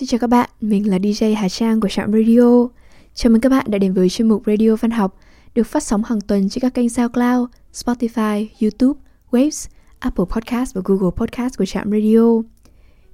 Xin 0.00 0.06
chào 0.06 0.18
các 0.18 0.26
bạn, 0.26 0.50
mình 0.60 0.90
là 0.90 0.98
DJ 0.98 1.36
Hà 1.36 1.48
Trang 1.48 1.80
của 1.80 1.88
Trạm 1.88 2.12
Radio. 2.12 2.68
Chào 3.14 3.30
mừng 3.32 3.40
các 3.40 3.48
bạn 3.48 3.66
đã 3.68 3.78
đến 3.78 3.92
với 3.92 4.08
chuyên 4.08 4.28
mục 4.28 4.42
Radio 4.46 4.76
Văn 4.76 4.90
học 4.90 5.18
được 5.54 5.62
phát 5.62 5.82
sóng 5.82 6.04
hàng 6.04 6.20
tuần 6.20 6.48
trên 6.48 6.62
các 6.62 6.74
kênh 6.74 6.88
SoundCloud, 6.88 7.48
Spotify, 7.72 8.46
YouTube, 8.60 9.00
Waves, 9.30 9.68
Apple 9.98 10.24
Podcast 10.28 10.74
và 10.74 10.82
Google 10.84 11.10
Podcast 11.16 11.58
của 11.58 11.64
Trạm 11.64 11.90
Radio. 11.90 12.42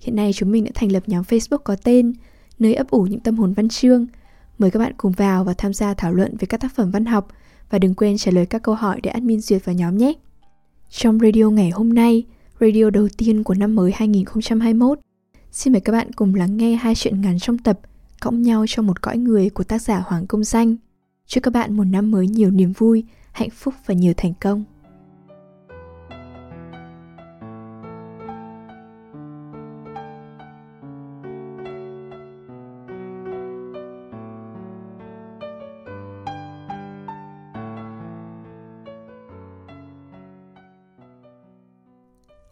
Hiện 0.01 0.17
nay 0.17 0.31
chúng 0.35 0.53
mình 0.53 0.65
đã 0.65 0.71
thành 0.75 0.93
lập 0.93 1.03
nhóm 1.07 1.23
Facebook 1.23 1.59
có 1.59 1.77
tên 1.85 2.13
Nơi 2.59 2.75
ấp 2.75 2.91
ủ 2.91 3.03
những 3.03 3.21
tâm 3.21 3.37
hồn 3.37 3.53
văn 3.53 3.69
chương. 3.69 4.07
Mời 4.59 4.71
các 4.71 4.79
bạn 4.79 4.93
cùng 4.97 5.13
vào 5.13 5.45
và 5.45 5.55
tham 5.55 5.73
gia 5.73 5.95
thảo 5.95 6.13
luận 6.13 6.37
về 6.37 6.47
các 6.47 6.61
tác 6.61 6.75
phẩm 6.75 6.91
văn 6.91 7.05
học 7.05 7.29
và 7.71 7.79
đừng 7.79 7.95
quên 7.95 8.17
trả 8.19 8.31
lời 8.31 8.47
các 8.47 8.63
câu 8.63 8.75
hỏi 8.75 9.01
để 9.03 9.11
admin 9.11 9.41
duyệt 9.41 9.65
vào 9.65 9.75
nhóm 9.75 9.99
nhé. 9.99 10.13
Trong 10.91 11.19
radio 11.19 11.51
ngày 11.51 11.71
hôm 11.71 11.95
nay, 11.95 12.25
radio 12.61 12.91
đầu 12.91 13.09
tiên 13.19 13.45
của 13.45 13.55
năm 13.55 13.75
mới 13.75 13.93
2021, 13.95 14.99
xin 15.57 15.73
mời 15.73 15.81
các 15.81 15.93
bạn 15.93 16.13
cùng 16.13 16.35
lắng 16.35 16.57
nghe 16.57 16.75
hai 16.75 16.95
chuyện 16.95 17.21
ngắn 17.21 17.39
trong 17.39 17.59
tập 17.59 17.81
Cõng 18.21 18.43
nhau 18.43 18.65
cho 18.69 18.83
một 18.83 19.03
cõi 19.03 19.19
người 19.19 19.51
của 19.51 19.65
tác 19.65 19.83
giả 19.83 20.03
Hoàng 20.07 20.27
Công 20.27 20.45
Danh. 20.45 20.77
Chúc 21.27 21.45
các 21.45 21.53
bạn 21.53 21.77
một 21.77 21.85
năm 21.85 22.11
mới 22.11 22.27
nhiều 22.27 22.51
niềm 22.51 22.73
vui, 22.73 23.05
hạnh 23.33 23.51
phúc 23.51 23.75
và 23.87 23.95
nhiều 23.95 24.13
thành 24.17 24.33
công. 24.41 24.65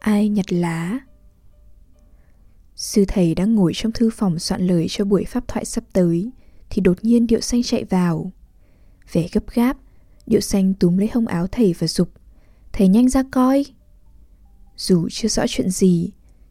ai 0.00 0.28
nhặt 0.28 0.52
lá 0.52 0.98
sư 2.84 3.04
thầy 3.08 3.34
đang 3.34 3.54
ngồi 3.54 3.72
trong 3.74 3.92
thư 3.92 4.10
phòng 4.10 4.38
soạn 4.38 4.66
lời 4.66 4.86
cho 4.88 5.04
buổi 5.04 5.24
pháp 5.24 5.48
thoại 5.48 5.64
sắp 5.64 5.84
tới, 5.92 6.30
thì 6.70 6.82
đột 6.82 6.98
nhiên 7.02 7.26
điệu 7.26 7.40
xanh 7.40 7.62
chạy 7.62 7.84
vào. 7.84 8.32
Vẻ 9.12 9.28
gấp 9.32 9.50
gáp, 9.54 9.76
điệu 10.26 10.40
xanh 10.40 10.74
túm 10.74 10.96
lấy 10.96 11.10
hông 11.12 11.26
áo 11.26 11.46
thầy 11.46 11.74
và 11.78 11.86
dục 11.86 12.08
thầy 12.72 12.88
nhanh 12.88 13.08
ra 13.08 13.22
coi. 13.30 13.64
Dù 14.76 15.08
chưa 15.10 15.28
rõ 15.28 15.44
chuyện 15.48 15.70
gì, 15.70 16.10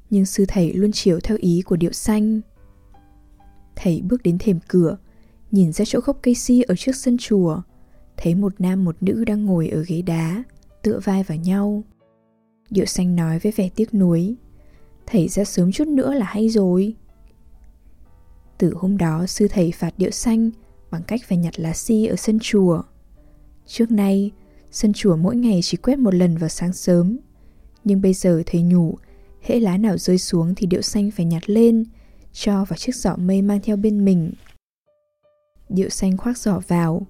nhưng 0.10 0.26
sư 0.26 0.46
thầy 0.48 0.74
luôn 0.74 0.92
chiều 0.92 1.20
theo 1.20 1.38
ý 1.42 1.62
của 1.66 1.76
điệu 1.76 1.92
xanh. 1.92 2.42
Thầy 3.76 4.02
bước 4.02 4.24
đến 4.24 4.38
thềm 4.38 4.60
cửa, 4.68 4.98
nhìn 5.52 5.72
ra 5.72 5.86
chỗ 5.86 6.00
gốc 6.00 6.20
cây 6.22 6.36
si 6.36 6.62
ở 6.62 6.76
trước 6.76 6.96
sân 6.96 7.18
chùa, 7.18 7.62
thấy 8.18 8.36
một 8.36 8.62
nam 8.62 8.86
một 8.86 8.96
nữ 9.02 9.24
đang 9.26 9.46
ngồi 9.46 9.68
ở 9.68 9.84
ghế 9.88 10.02
đá, 10.02 10.44
tựa 10.82 11.00
vai 11.04 11.24
vào 11.24 11.38
nhau. 11.38 11.84
Điệu 12.70 12.86
xanh 12.86 13.16
nói 13.16 13.40
với 13.40 13.52
vẻ 13.52 13.70
tiếc 13.76 13.94
nuối 13.94 14.36
Thầy 15.08 15.28
ra 15.28 15.44
sớm 15.44 15.72
chút 15.72 15.88
nữa 15.88 16.14
là 16.14 16.26
hay 16.26 16.50
rồi. 16.50 16.96
Từ 18.58 18.74
hôm 18.76 18.98
đó, 18.98 19.26
sư 19.26 19.48
thầy 19.50 19.72
phạt 19.72 19.94
điệu 19.98 20.12
xanh 20.12 20.52
Bằng 20.92 21.04
cách 21.04 21.22
phải 21.28 21.38
nhặt 21.38 21.60
lá 21.60 21.74
si 21.74 22.06
ở 22.06 22.16
sân 22.16 22.40
chùa. 22.42 22.82
Trước 23.66 23.92
nay, 23.92 24.32
Sân 24.72 24.94
chùa 24.94 25.16
mỗi 25.16 25.36
ngày 25.36 25.60
chỉ 25.64 25.78
quét 25.78 26.00
một 26.00 26.14
lần 26.14 26.38
vào 26.38 26.50
sáng 26.50 26.74
sớm. 26.74 27.18
Nhưng 27.84 28.02
bây 28.02 28.14
giờ 28.14 28.44
thầy 28.46 28.62
nhủ, 28.62 28.98
Hễ 29.42 29.60
lá 29.60 29.78
nào 29.78 29.98
rơi 29.98 30.18
xuống 30.18 30.56
thì 30.56 30.68
điệu 30.68 30.82
xanh 30.82 31.12
phải 31.12 31.26
nhặt 31.26 31.50
lên, 31.50 31.86
Cho 32.34 32.66
vào 32.66 32.78
chiếc 32.78 32.96
giỏ 32.96 33.16
mây 33.16 33.42
mang 33.42 33.60
theo 33.64 33.76
bên 33.76 34.06
mình. 34.06 34.32
Điệu 35.70 35.90
xanh 35.90 36.18
khoác 36.18 36.38
giỏ 36.38 36.62
vào. 36.68 37.08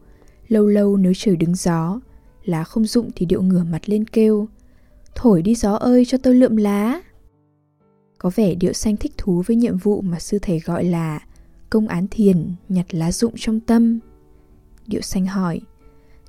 Lâu 0.48 0.68
lâu 0.68 0.98
nếu 0.98 1.14
trời 1.16 1.36
đứng 1.36 1.56
gió, 1.56 2.00
Lá 2.44 2.64
không 2.64 2.86
rụng 2.86 3.09
thì 3.16 3.26
điệu 3.26 3.42
ngửa 3.42 3.64
mặt 3.64 3.90
lên 3.90 4.06
kêu, 4.06 4.48
Thổi 5.16 5.42
đi 5.42 5.56
gió 5.56 5.74
ơi, 5.74 6.06
cho 6.06 6.18
tôi 6.18 6.36
lượm 6.36 6.56
lá. 6.56 7.02
Có 8.23 8.31
vẻ 8.35 8.56
điệu 8.56 8.73
xanh 8.73 8.97
thích 8.97 9.11
thú 9.17 9.44
với 9.45 9.56
nhiệm 9.56 9.78
vụ 9.78 10.01
mà 10.01 10.19
sư 10.19 10.39
thầy 10.41 10.59
gọi 10.59 10.84
là 10.84 11.19
Công 11.69 11.88
án 11.88 12.07
thiền 12.11 12.51
nhặt 12.69 12.85
lá 12.89 13.11
rụng 13.11 13.34
trong 13.38 13.59
tâm. 13.59 14.00
Điệu 14.88 15.01
xanh 15.01 15.25
hỏi 15.25 15.61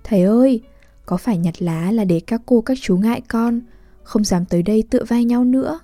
Thầy 0.05 0.23
ơi, 0.23 0.61
có 1.07 1.17
phải 1.17 1.39
nhặt 1.39 1.63
lá 1.63 1.93
là 1.93 2.05
để 2.05 2.21
các 2.27 2.43
cô 2.47 2.61
các 2.61 2.79
chú 2.81 2.97
ngại 2.97 3.21
con 3.29 3.61
Không 4.03 4.25
dám 4.25 4.45
tới 4.45 4.63
đây 4.63 4.83
tựa 4.91 5.05
vai 5.05 5.25
nhau 5.25 5.45
nữa? 5.45 5.81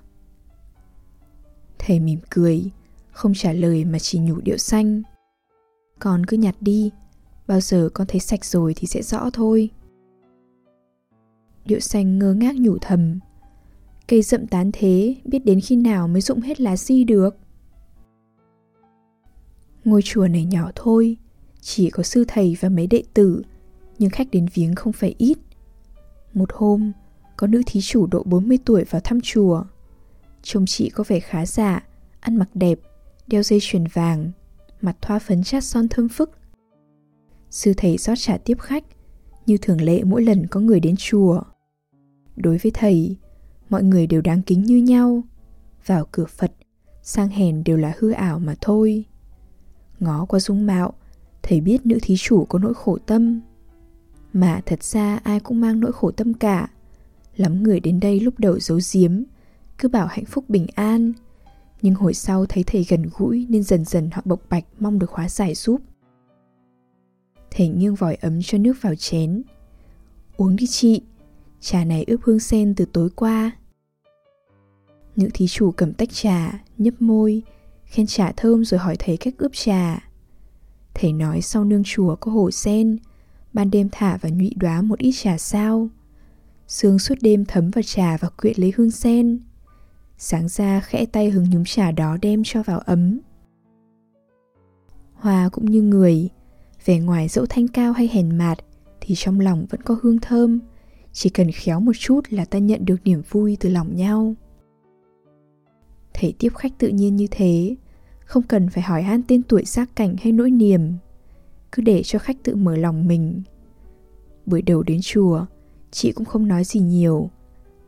Thầy 1.79 2.01
mỉm 2.01 2.21
cười 2.31 2.71
Không 3.13 3.35
trả 3.35 3.53
lời 3.53 3.85
mà 3.85 3.99
chỉ 3.99 4.19
nhủ 4.19 4.41
điệu 4.41 4.57
xanh 4.57 5.03
Con 5.99 6.27
cứ 6.27 6.37
nhặt 6.37 6.55
đi 6.61 6.91
Bao 7.47 7.61
giờ 7.61 7.89
con 7.95 8.07
thấy 8.07 8.21
sạch 8.21 8.45
rồi 8.45 8.75
thì 8.77 8.87
sẽ 8.87 9.03
rõ 9.03 9.31
thôi. 9.33 9.71
Điệu 11.65 11.81
xanh 11.81 12.19
ngơ 12.19 12.35
ngác 12.35 12.57
nhủ 12.57 12.79
thầm 12.81 13.19
Cây 14.11 14.23
rậm 14.23 14.47
tán 14.47 14.71
thế 14.73 15.17
Biết 15.25 15.39
đến 15.45 15.61
khi 15.61 15.77
nào 15.77 16.09
mới 16.09 16.21
rụng 16.21 16.41
hết 16.41 16.61
lá 16.61 16.77
si 16.77 17.05
được? 17.05 17.37
Ngôi 19.85 20.03
chùa 20.05 20.29
này 20.29 20.45
nhỏ 20.45 20.71
thôi 20.75 21.17
Chỉ 21.61 21.91
có 21.91 22.03
sư 22.03 22.25
thầy 22.29 22.57
và 22.61 22.69
mấy 22.69 22.87
đệ 22.87 23.03
tử 23.15 23.43
Nhưng 23.99 24.11
khách 24.11 24.31
đến 24.31 24.47
viếng 24.55 24.75
không 24.75 24.93
phải 24.93 25.15
ít. 25.19 25.39
Một 26.35 26.51
hôm 26.53 26.93
Có 27.37 27.47
nữ 27.47 27.63
thí 27.67 27.81
chủ 27.81 28.07
độ 28.07 28.23
40 28.23 28.59
tuổi 28.65 28.85
vào 28.85 29.01
thăm 29.05 29.21
chùa. 29.21 29.65
Trông 30.43 30.67
chị 30.67 30.91
có 30.91 31.05
vẻ 31.09 31.21
khá 31.21 31.47
giả 31.47 31.87
Ăn 32.21 32.37
mặc 32.37 32.49
đẹp 32.55 32.79
Đeo 33.27 33.43
dây 33.43 33.59
chuyền 33.63 33.85
vàng 33.93 34.31
Mặt 34.81 34.97
thoa 35.01 35.19
phấn 35.19 35.43
chát 35.43 35.65
son 35.65 35.89
thơm 35.89 36.09
phức. 36.09 36.39
Sư 37.51 37.73
thầy 37.77 37.97
rót 37.97 38.19
trà 38.19 38.39
tiếp 38.39 38.59
khách 38.61 38.85
Như 39.47 39.57
thường 39.57 39.81
lệ 39.81 40.05
mỗi 40.05 40.23
lần 40.23 40.47
có 40.47 40.61
người 40.61 40.81
đến 40.81 40.95
chùa. 40.99 41.43
Đối 42.37 42.59
với 42.59 42.73
thầy, 42.75 43.17
mọi 43.71 43.83
người 43.83 44.07
đều 44.07 44.21
đáng 44.21 44.43
kính 44.43 44.63
như 44.63 44.77
nhau. 44.77 45.23
Vào 45.87 46.07
cửa 46.13 46.25
Phật, 46.25 46.53
sang 47.03 47.29
hèn 47.29 47.65
đều 47.65 47.77
là 47.77 47.95
hư 47.99 48.11
ảo 48.11 48.39
mà 48.39 48.55
thôi. 48.61 49.05
Ngó 50.01 50.25
qua 50.25 50.41
dung 50.41 50.67
mạo, 50.67 50.93
thầy 51.43 51.61
biết 51.61 51.87
nữ 51.87 51.99
thí 52.03 52.15
chủ 52.19 52.45
có 52.45 52.59
nỗi 52.59 52.75
khổ 52.75 52.99
tâm. 53.07 53.41
Mà 54.33 54.61
thật 54.67 54.83
ra 54.83 55.17
ai 55.17 55.41
cũng 55.41 55.61
mang 55.61 55.81
nỗi 55.81 55.93
khổ 55.93 56.11
tâm 56.11 56.35
cả. 56.35 56.69
Lắm 57.37 57.63
người 57.63 57.81
đến 57.81 58.01
đây 58.01 58.21
lúc 58.21 58.35
đầu 58.39 58.59
giấu 58.59 58.81
giếm, 58.93 59.23
cứ 59.79 59.89
bảo 59.89 60.07
hạnh 60.07 60.25
phúc 60.25 60.45
bình 60.49 60.67
an. 60.75 61.13
Nhưng 61.83 61.95
hồi 61.95 62.15
sau 62.15 62.47
thấy 62.47 62.65
thầy 62.65 62.87
gần 62.89 63.11
gũi 63.19 63.47
nên 63.49 63.63
dần 63.63 63.85
dần 63.85 64.11
họ 64.13 64.23
bộc 64.25 64.41
bạch 64.49 64.65
mong 64.79 64.99
được 64.99 65.11
hóa 65.11 65.29
giải 65.29 65.55
giúp. 65.55 65.81
Thầy 67.51 67.69
nghiêng 67.69 67.95
vòi 67.95 68.15
ấm 68.15 68.41
cho 68.43 68.59
nước 68.59 68.77
vào 68.81 68.95
chén. 68.95 69.43
Uống 70.37 70.57
đi 70.57 70.67
chị, 70.67 71.03
Trà 71.61 71.85
này 71.85 72.05
ướp 72.07 72.21
hương 72.23 72.41
sen 72.41 72.75
từ 72.75 72.85
tối 72.85 73.11
qua. 73.17 73.51
Nữ 75.17 75.29
thí 75.35 75.47
chủ 75.47 75.71
cầm 75.71 75.93
tách 75.93 76.09
trà, 76.13 76.65
nhấp 76.79 77.03
môi 77.03 77.43
Khen 77.85 78.07
trà 78.07 78.33
thơm 78.33 78.65
rồi 78.65 78.81
hỏi 78.81 78.97
thầy 78.99 79.17
cách 79.17 79.35
ướp 79.39 79.53
trà. 79.55 80.11
Thầy 80.95 81.13
nói 81.13 81.41
sau 81.41 81.65
nương 81.65 81.83
chùa 81.85 82.17
có 82.17 82.33
hồ 82.33 82.51
sen 82.51 82.99
Ban 83.53 83.71
đêm 83.71 83.89
thả 83.93 84.17
và 84.17 84.29
nhụy 84.29 84.55
đoá 84.57 84.83
một 84.83 84.99
ít 84.99 85.13
trà 85.13 85.39
sao. 85.39 85.89
Sương 86.67 86.99
suốt 86.99 87.15
đêm 87.21 87.45
thấm 87.45 87.71
vào 87.71 87.83
trà 87.83 88.17
và 88.17 88.29
quyện 88.29 88.55
lấy 88.57 88.73
hương 88.77 88.91
sen. 88.91 89.41
Sáng 90.19 90.49
ra 90.49 90.81
khẽ 90.81 91.07
tay 91.07 91.31
hứng 91.31 91.51
nhúng 91.51 91.65
trà 91.65 91.91
đó 91.91 92.17
đem 92.23 92.43
cho 92.45 92.63
vào 92.63 92.79
ấm. 92.79 93.21
Hoa 95.13 95.49
cũng 95.49 95.65
như 95.65 95.83
người 95.83 96.29
Vẻ 96.85 96.99
ngoài 96.99 97.29
dẫu 97.29 97.47
thanh 97.47 97.69
cao 97.69 97.93
hay 97.93 98.09
hèn 98.13 98.39
mạt 98.39 98.59
Thì 99.01 99.15
trong 99.19 99.41
lòng 99.41 99.67
vẫn 99.71 99.83
có 99.83 99.97
hương 100.03 100.19
thơm 100.19 100.61
chỉ 101.13 101.31
cần 101.31 101.51
khéo 101.51 101.81
một 101.81 101.93
chút 101.99 102.21
là 102.31 102.45
ta 102.45 102.59
nhận 102.59 102.85
được 102.85 102.97
niềm 103.05 103.23
vui 103.31 103.57
từ 103.61 103.69
lòng 103.69 103.97
nhau. 103.97 104.35
Thầy 106.15 106.35
tiếp 106.39 106.55
khách 106.55 106.79
tự 106.79 106.89
nhiên 106.89 107.17
như 107.17 107.27
thế, 107.31 107.77
không 108.25 108.43
cần 108.43 108.69
phải 108.69 108.83
hỏi 108.83 109.03
han 109.03 109.23
tên 109.29 109.43
tuổi 109.43 109.65
giác 109.65 109.97
cảnh 109.97 110.17
hay 110.21 110.33
nỗi 110.33 110.51
niềm, 110.51 110.93
cứ 111.73 111.83
để 111.83 112.03
cho 112.03 112.19
khách 112.19 112.43
tự 112.43 112.55
mở 112.55 112.77
lòng 112.77 113.09
mình. 113.09 113.43
Buổi 114.47 114.63
đầu 114.63 114.83
đến 114.83 115.01
chùa, 115.03 115.47
chị 115.91 116.13
cũng 116.13 116.25
không 116.25 116.49
nói 116.49 116.65
gì 116.65 116.81
nhiều, 116.81 117.31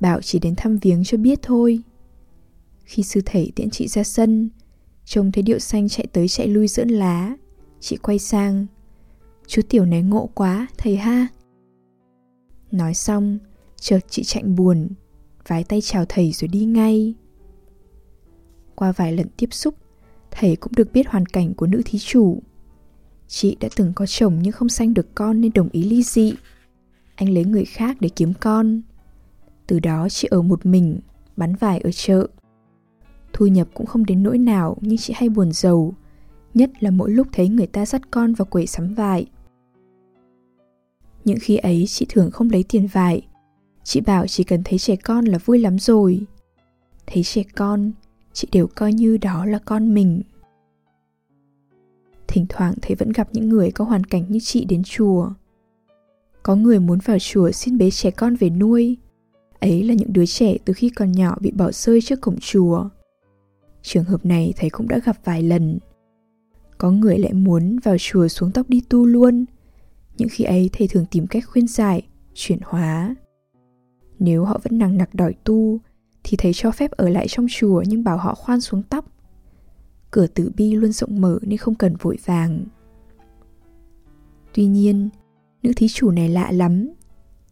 bảo 0.01 0.21
chỉ 0.21 0.39
đến 0.39 0.55
thăm 0.57 0.79
viếng 0.79 1.05
cho 1.05 1.19
biết 1.19 1.39
thôi. 1.43 1.81
Khi 2.85 3.03
sư 3.03 3.21
thầy 3.25 3.53
tiễn 3.57 3.71
chị 3.71 3.89
ra 3.89 4.05
sân, 4.05 4.51
trông 5.05 5.33
thấy 5.33 5.43
điệu 5.43 5.59
xanh 5.59 5.89
chạy 5.89 6.07
tới 6.13 6.29
chạy 6.29 6.49
lui 6.49 6.69
dưỡng 6.69 6.91
lá, 6.91 7.37
chị 7.81 7.97
quay 7.97 8.19
sang. 8.19 8.67
Chú 9.47 9.63
tiểu 9.69 9.85
này 9.85 10.03
ngộ 10.03 10.31
quá, 10.35 10.67
thầy 10.79 10.97
ha. 10.97 11.29
Nói 12.73 12.95
xong, 12.95 13.39
chợt 13.81 13.99
chị 14.09 14.23
chạy 14.25 14.43
buồn, 14.43 14.89
vái 15.47 15.65
tay 15.65 15.81
chào 15.81 16.05
thầy 16.09 16.33
rồi 16.33 16.49
đi 16.49 16.65
ngay. 16.65 17.15
Qua 18.75 18.93
vài 18.93 19.13
lần 19.13 19.27
tiếp 19.37 19.49
xúc, 19.51 19.75
thầy 20.31 20.57
cũng 20.57 20.73
được 20.77 20.93
biết 20.93 21.09
hoàn 21.09 21.27
cảnh 21.27 21.55
của 21.55 21.67
nữ 21.67 21.83
thí 21.85 21.99
chủ. 21.99 22.43
Chị 23.29 23.57
đã 23.61 23.69
từng 23.77 23.93
có 23.97 24.07
chồng 24.07 24.39
nhưng 24.43 24.53
không 24.53 24.69
sanh 24.69 24.95
được 24.95 25.15
con 25.15 25.41
nên 25.41 25.53
đồng 25.55 25.69
ý 25.73 25.83
ly 25.83 26.03
dị. 26.03 26.33
Anh 27.15 27.29
lấy 27.29 27.45
người 27.45 27.65
khác 27.65 27.97
để 28.01 28.09
kiếm 28.09 28.33
con. 28.41 28.83
Từ 29.67 29.81
đó 29.81 30.09
chị 30.09 30.29
ở 30.31 30.43
một 30.43 30.67
mình, 30.67 31.01
bán 31.37 31.55
vải 31.55 31.81
ở 31.81 31.91
chợ. 31.93 32.27
Thu 33.33 33.47
nhập 33.47 33.69
cũng 33.75 33.87
không 33.87 34.07
đến 34.07 34.23
nỗi 34.23 34.39
nào 34.39 34.77
nhưng 34.81 34.99
chị 34.99 35.15
hay 35.17 35.29
buồn 35.29 35.53
giàu, 35.53 35.95
nhất 36.55 36.71
là 36.81 36.91
mỗi 36.91 37.11
lúc 37.11 37.27
thấy 37.33 37.49
người 37.49 37.67
ta 37.67 37.87
dắt 37.87 38.03
con 38.11 38.35
vào 38.35 38.47
quầy 38.47 38.67
sắm 38.67 38.95
vải. 38.95 39.27
Những 41.25 41.39
khi 41.41 41.57
ấy, 41.57 41.85
chị 41.89 42.07
thường 42.09 42.31
không 42.31 42.51
lấy 42.51 42.65
tiền 42.69 42.87
vải 42.87 43.23
Chị 43.85 44.01
bảo 44.01 44.27
chỉ 44.27 44.45
cần 44.45 44.63
thấy 44.65 44.79
trẻ 44.79 44.97
con 44.97 45.25
là 45.25 45.39
vui 45.39 45.59
lắm 45.59 45.79
rồi 45.79 46.21
Thấy 47.07 47.23
trẻ 47.23 47.43
con, 47.57 47.93
Chị 48.33 48.49
đều 48.53 48.67
coi 48.67 48.93
như 48.93 49.17
đó 49.17 49.47
là 49.47 49.59
con 49.59 49.95
mình 49.95 50.23
Thỉnh 52.33 52.47
thoảng 52.49 52.75
thấy 52.83 52.95
vẫn 52.95 53.13
gặp 53.13 53.29
những 53.33 53.49
người 53.49 53.71
có 53.71 53.85
hoàn 53.85 54.05
cảnh 54.05 54.25
như 54.29 54.39
chị 54.43 54.65
đến 54.65 54.83
chùa. 54.85 55.31
Có 56.43 56.57
người 56.57 56.81
muốn 56.81 56.99
vào 57.05 57.19
chùa 57.19 57.51
xin 57.51 57.79
bế 57.79 57.91
trẻ 57.91 58.11
con 58.11 58.37
về 58.37 58.51
nuôi. 58.51 58.97
Ấy 59.61 59.83
là 59.83 59.95
những 59.95 60.13
đứa 60.13 60.27
trẻ 60.27 60.57
từ 60.65 60.73
khi 60.73 60.89
còn 60.89 61.13
nhỏ 61.13 61.37
bị 61.41 61.51
bỏ 61.51 61.73
rơi 61.73 62.01
trước 62.01 62.21
cổng 62.21 62.41
chùa. 62.41 62.89
Trường 63.83 64.05
hợp 64.05 64.27
này 64.27 64.55
thầy 64.57 64.71
cũng 64.71 64.89
đã 64.89 65.01
gặp 65.05 65.17
vài 65.25 65.43
lần. 65.43 65.79
Có 66.79 66.91
người 66.91 67.19
lại 67.19 67.33
muốn 67.33 67.79
vào 67.79 67.97
chùa 67.99 68.29
xuống 68.29 68.53
tóc 68.53 68.69
đi 68.69 68.83
tu 68.89 69.07
luôn. 69.07 69.45
Những 70.23 70.29
khi 70.29 70.45
ấy 70.45 70.71
thầy 70.73 70.89
thường 70.89 71.05
tìm 71.11 71.27
cách 71.27 71.45
khuyên 71.47 71.67
giải, 71.67 72.03
chuyển 72.35 72.59
hóa. 72.65 73.15
Nếu 74.19 74.45
họ 74.45 74.61
vẫn 74.65 74.79
nặng 74.79 74.97
nặc 74.97 75.15
đòi 75.15 75.35
tu, 75.45 75.79
thì 76.25 76.37
thầy 76.37 76.53
cho 76.55 76.71
phép 76.71 76.91
ở 76.91 77.09
lại 77.09 77.27
trong 77.29 77.47
chùa 77.51 77.83
nhưng 77.87 78.05
bảo 78.05 78.17
họ 78.17 78.35
khoan 78.35 78.61
xuống 78.61 78.83
tóc. 78.83 79.05
Cửa 80.11 80.27
tử 80.27 80.53
bi 80.57 80.75
luôn 80.75 80.93
rộng 80.93 81.21
mở 81.21 81.39
nên 81.43 81.59
không 81.59 81.75
cần 81.75 81.97
vội 81.97 82.19
vàng. 82.25 82.65
Tuy 84.55 84.67
nhiên, 84.67 85.09
nữ 85.63 85.73
thí 85.77 85.89
chủ 85.89 86.11
này 86.11 86.29
lạ 86.29 86.53
lắm. 86.53 86.91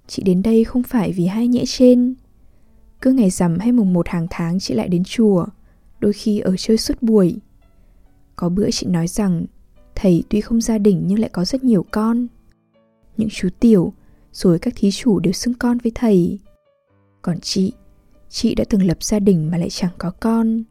Chị 0.06 0.23
đến 0.23 0.43
đây 0.43 0.64
không 0.64 0.82
phải 0.82 1.12
vì 1.12 1.26
hai 1.26 1.49
nhẽ 1.49 1.64
trên. 1.66 2.14
Cứ 3.02 3.12
ngày 3.12 3.31
rằm 3.31 3.58
hay 3.58 3.73
mùng 3.73 3.93
một 3.93 4.08
hàng 4.08 4.26
tháng 4.31 4.61
chị 4.61 4.75
lại 4.75 4.88
đến 4.88 5.02
chùa, 5.05 5.46
đôi 6.00 6.12
khi 6.12 6.38
ở 6.38 6.56
chơi 6.56 6.76
suốt 6.76 7.02
buổi. 7.02 7.37
Có 8.37 8.49
bữa 8.49 8.70
chị 8.70 8.87
nói 8.87 9.08
rằng 9.08 9.44
thầy 9.94 10.25
tuy 10.31 10.40
không 10.40 10.61
gia 10.61 10.78
đình 10.78 11.02
nhưng 11.06 11.19
lại 11.19 11.31
có 11.32 11.44
rất 11.44 11.64
nhiều 11.64 11.84
con. 11.90 12.26
Những 13.17 13.29
chú 13.33 13.49
tiểu, 13.61 13.93
rồi 14.33 14.59
các 14.59 14.75
thí 14.77 14.91
chủ 14.91 15.19
đều 15.19 15.33
xưng 15.33 15.55
con 15.55 15.79
với 15.79 15.93
thầy. 15.95 16.39
Còn 17.23 17.41
chị, 17.41 17.73
chị 18.29 18.55
đã 18.55 18.65
từng 18.69 18.83
lập 18.83 19.03
gia 19.03 19.19
đình 19.19 19.51
mà 19.51 19.59
lại 19.59 19.71
chẳng 19.71 19.93
có 19.99 20.11
con. 20.11 20.62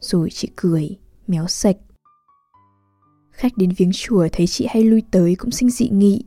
Rồi 0.00 0.30
chị 0.30 0.48
cười, 0.56 0.96
méo 1.26 1.46
sạch. 1.48 1.76
Khách 3.30 3.56
đến 3.56 3.70
viếng 3.76 3.90
chùa 3.92 4.28
thấy 4.32 4.46
chị 4.46 4.66
hay 4.70 4.82
lui 4.82 5.02
tới 5.10 5.34
cũng 5.34 5.50
sinh 5.50 5.70
dị 5.70 5.88
nghị. 5.88 6.24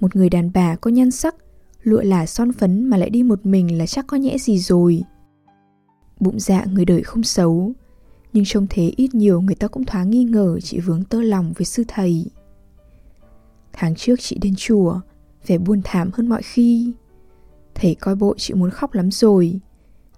Một 0.00 0.16
người 0.16 0.30
đàn 0.30 0.50
bà 0.54 0.76
có 0.76 0.90
nhan 0.90 1.10
sắc, 1.10 1.34
lụa 1.82 2.02
là 2.02 2.26
son 2.26 2.52
phấn 2.52 2.84
mà 2.86 2.96
lại 2.96 3.10
đi 3.10 3.22
một 3.22 3.46
mình 3.46 3.78
là 3.78 3.86
chắc 3.86 4.06
có 4.06 4.16
nhẽ 4.16 4.38
gì 4.38 4.58
rồi. 4.58 5.02
Bụng 6.20 6.40
dạ 6.40 6.64
người 6.64 6.84
đời 6.84 7.02
không 7.02 7.22
xấu, 7.22 7.72
nhưng 8.32 8.44
trông 8.46 8.66
thế 8.70 8.92
ít 8.96 9.14
nhiều 9.14 9.40
người 9.40 9.54
ta 9.54 9.68
cũng 9.68 9.84
thoáng 9.84 10.10
nghi 10.10 10.24
ngờ 10.24 10.60
chị 10.60 10.80
vướng 10.80 11.04
tơ 11.04 11.22
lòng 11.22 11.52
với 11.56 11.64
sư 11.64 11.84
thầy. 11.88 12.26
Tháng 13.76 13.94
trước 13.94 14.20
chị 14.20 14.38
đến 14.42 14.54
chùa, 14.56 15.00
vẻ 15.46 15.58
buồn 15.58 15.80
thảm 15.84 16.10
hơn 16.14 16.28
mọi 16.28 16.42
khi. 16.42 16.92
Thầy 17.74 17.94
coi 17.94 18.14
bộ 18.14 18.34
chị 18.38 18.54
muốn 18.54 18.70
khóc 18.70 18.94
lắm 18.94 19.10
rồi. 19.10 19.60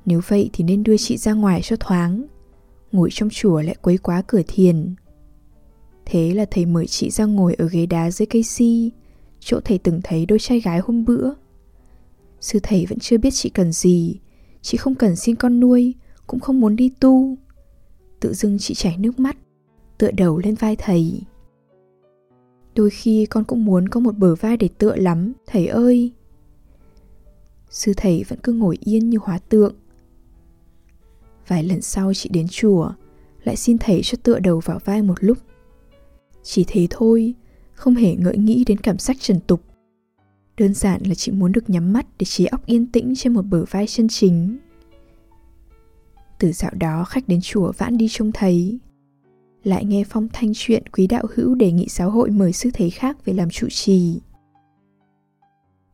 Nếu 0.04 0.20
vậy 0.28 0.50
thì 0.52 0.64
nên 0.64 0.82
đưa 0.82 0.96
chị 0.96 1.16
ra 1.16 1.32
ngoài 1.32 1.60
cho 1.64 1.76
thoáng. 1.76 2.24
Ngồi 2.92 3.08
trong 3.12 3.28
chùa 3.32 3.60
lại 3.60 3.76
quấy 3.82 3.98
quá 3.98 4.22
cửa 4.26 4.42
thiền. 4.48 4.94
Thế 6.06 6.34
là 6.34 6.46
thầy 6.50 6.66
mời 6.66 6.86
chị 6.86 7.10
ra 7.10 7.24
ngồi 7.24 7.54
ở 7.54 7.68
ghế 7.68 7.86
đá 7.86 8.10
dưới 8.10 8.26
cây 8.26 8.42
si, 8.42 8.92
chỗ 9.40 9.60
thầy 9.64 9.78
từng 9.78 10.00
thấy 10.04 10.26
đôi 10.26 10.38
trai 10.38 10.60
gái 10.60 10.78
hôm 10.78 11.04
bữa. 11.04 11.30
Sư 12.40 12.58
thầy 12.62 12.86
vẫn 12.86 12.98
chưa 12.98 13.18
biết 13.18 13.30
chị 13.32 13.48
cần 13.48 13.72
gì, 13.72 14.20
chị 14.62 14.78
không 14.78 14.94
cần 14.94 15.16
xin 15.16 15.34
con 15.34 15.60
nuôi, 15.60 15.94
cũng 16.26 16.40
không 16.40 16.60
muốn 16.60 16.76
đi 16.76 16.92
tu. 17.00 17.36
Tự 18.20 18.34
dưng 18.34 18.58
chị 18.58 18.74
chảy 18.74 18.96
nước 18.98 19.18
mắt, 19.18 19.36
tựa 19.98 20.10
đầu 20.10 20.38
lên 20.38 20.54
vai 20.54 20.76
thầy. 20.76 21.22
Đôi 22.76 22.90
khi 22.90 23.26
con 23.26 23.44
cũng 23.44 23.64
muốn 23.64 23.88
có 23.88 24.00
một 24.00 24.16
bờ 24.16 24.34
vai 24.34 24.56
để 24.56 24.68
tựa 24.78 24.96
lắm, 24.96 25.32
thầy 25.46 25.66
ơi. 25.66 26.12
Sư 27.70 27.92
thầy 27.96 28.24
vẫn 28.28 28.38
cứ 28.42 28.52
ngồi 28.52 28.78
yên 28.80 29.10
như 29.10 29.18
hóa 29.22 29.38
tượng. 29.38 29.74
Vài 31.48 31.64
lần 31.64 31.82
sau 31.82 32.14
chị 32.14 32.28
đến 32.28 32.46
chùa, 32.50 32.90
lại 33.44 33.56
xin 33.56 33.78
thầy 33.78 34.00
cho 34.04 34.18
tựa 34.22 34.38
đầu 34.38 34.60
vào 34.64 34.78
vai 34.84 35.02
một 35.02 35.14
lúc. 35.20 35.38
Chỉ 36.42 36.64
thế 36.68 36.86
thôi, 36.90 37.34
không 37.74 37.94
hề 37.94 38.14
ngợi 38.14 38.36
nghĩ 38.36 38.64
đến 38.64 38.78
cảm 38.78 38.98
giác 38.98 39.16
trần 39.20 39.40
tục. 39.40 39.60
Đơn 40.56 40.74
giản 40.74 41.02
là 41.02 41.14
chị 41.14 41.32
muốn 41.32 41.52
được 41.52 41.70
nhắm 41.70 41.92
mắt 41.92 42.06
để 42.18 42.24
trí 42.24 42.46
óc 42.46 42.66
yên 42.66 42.86
tĩnh 42.86 43.14
trên 43.16 43.34
một 43.34 43.42
bờ 43.42 43.64
vai 43.70 43.86
chân 43.86 44.08
chính. 44.08 44.58
Từ 46.38 46.52
dạo 46.52 46.72
đó 46.74 47.04
khách 47.04 47.28
đến 47.28 47.40
chùa 47.42 47.72
vãn 47.78 47.96
đi 47.96 48.06
trông 48.10 48.32
thấy 48.32 48.78
lại 49.66 49.84
nghe 49.84 50.04
phong 50.08 50.28
thanh 50.32 50.52
chuyện 50.54 50.82
quý 50.92 51.06
đạo 51.06 51.24
hữu 51.34 51.54
đề 51.54 51.72
nghị 51.72 51.86
giáo 51.88 52.10
hội 52.10 52.30
mời 52.30 52.52
sư 52.52 52.70
thầy 52.74 52.90
khác 52.90 53.24
về 53.24 53.32
làm 53.32 53.50
trụ 53.50 53.66
trì. 53.70 54.20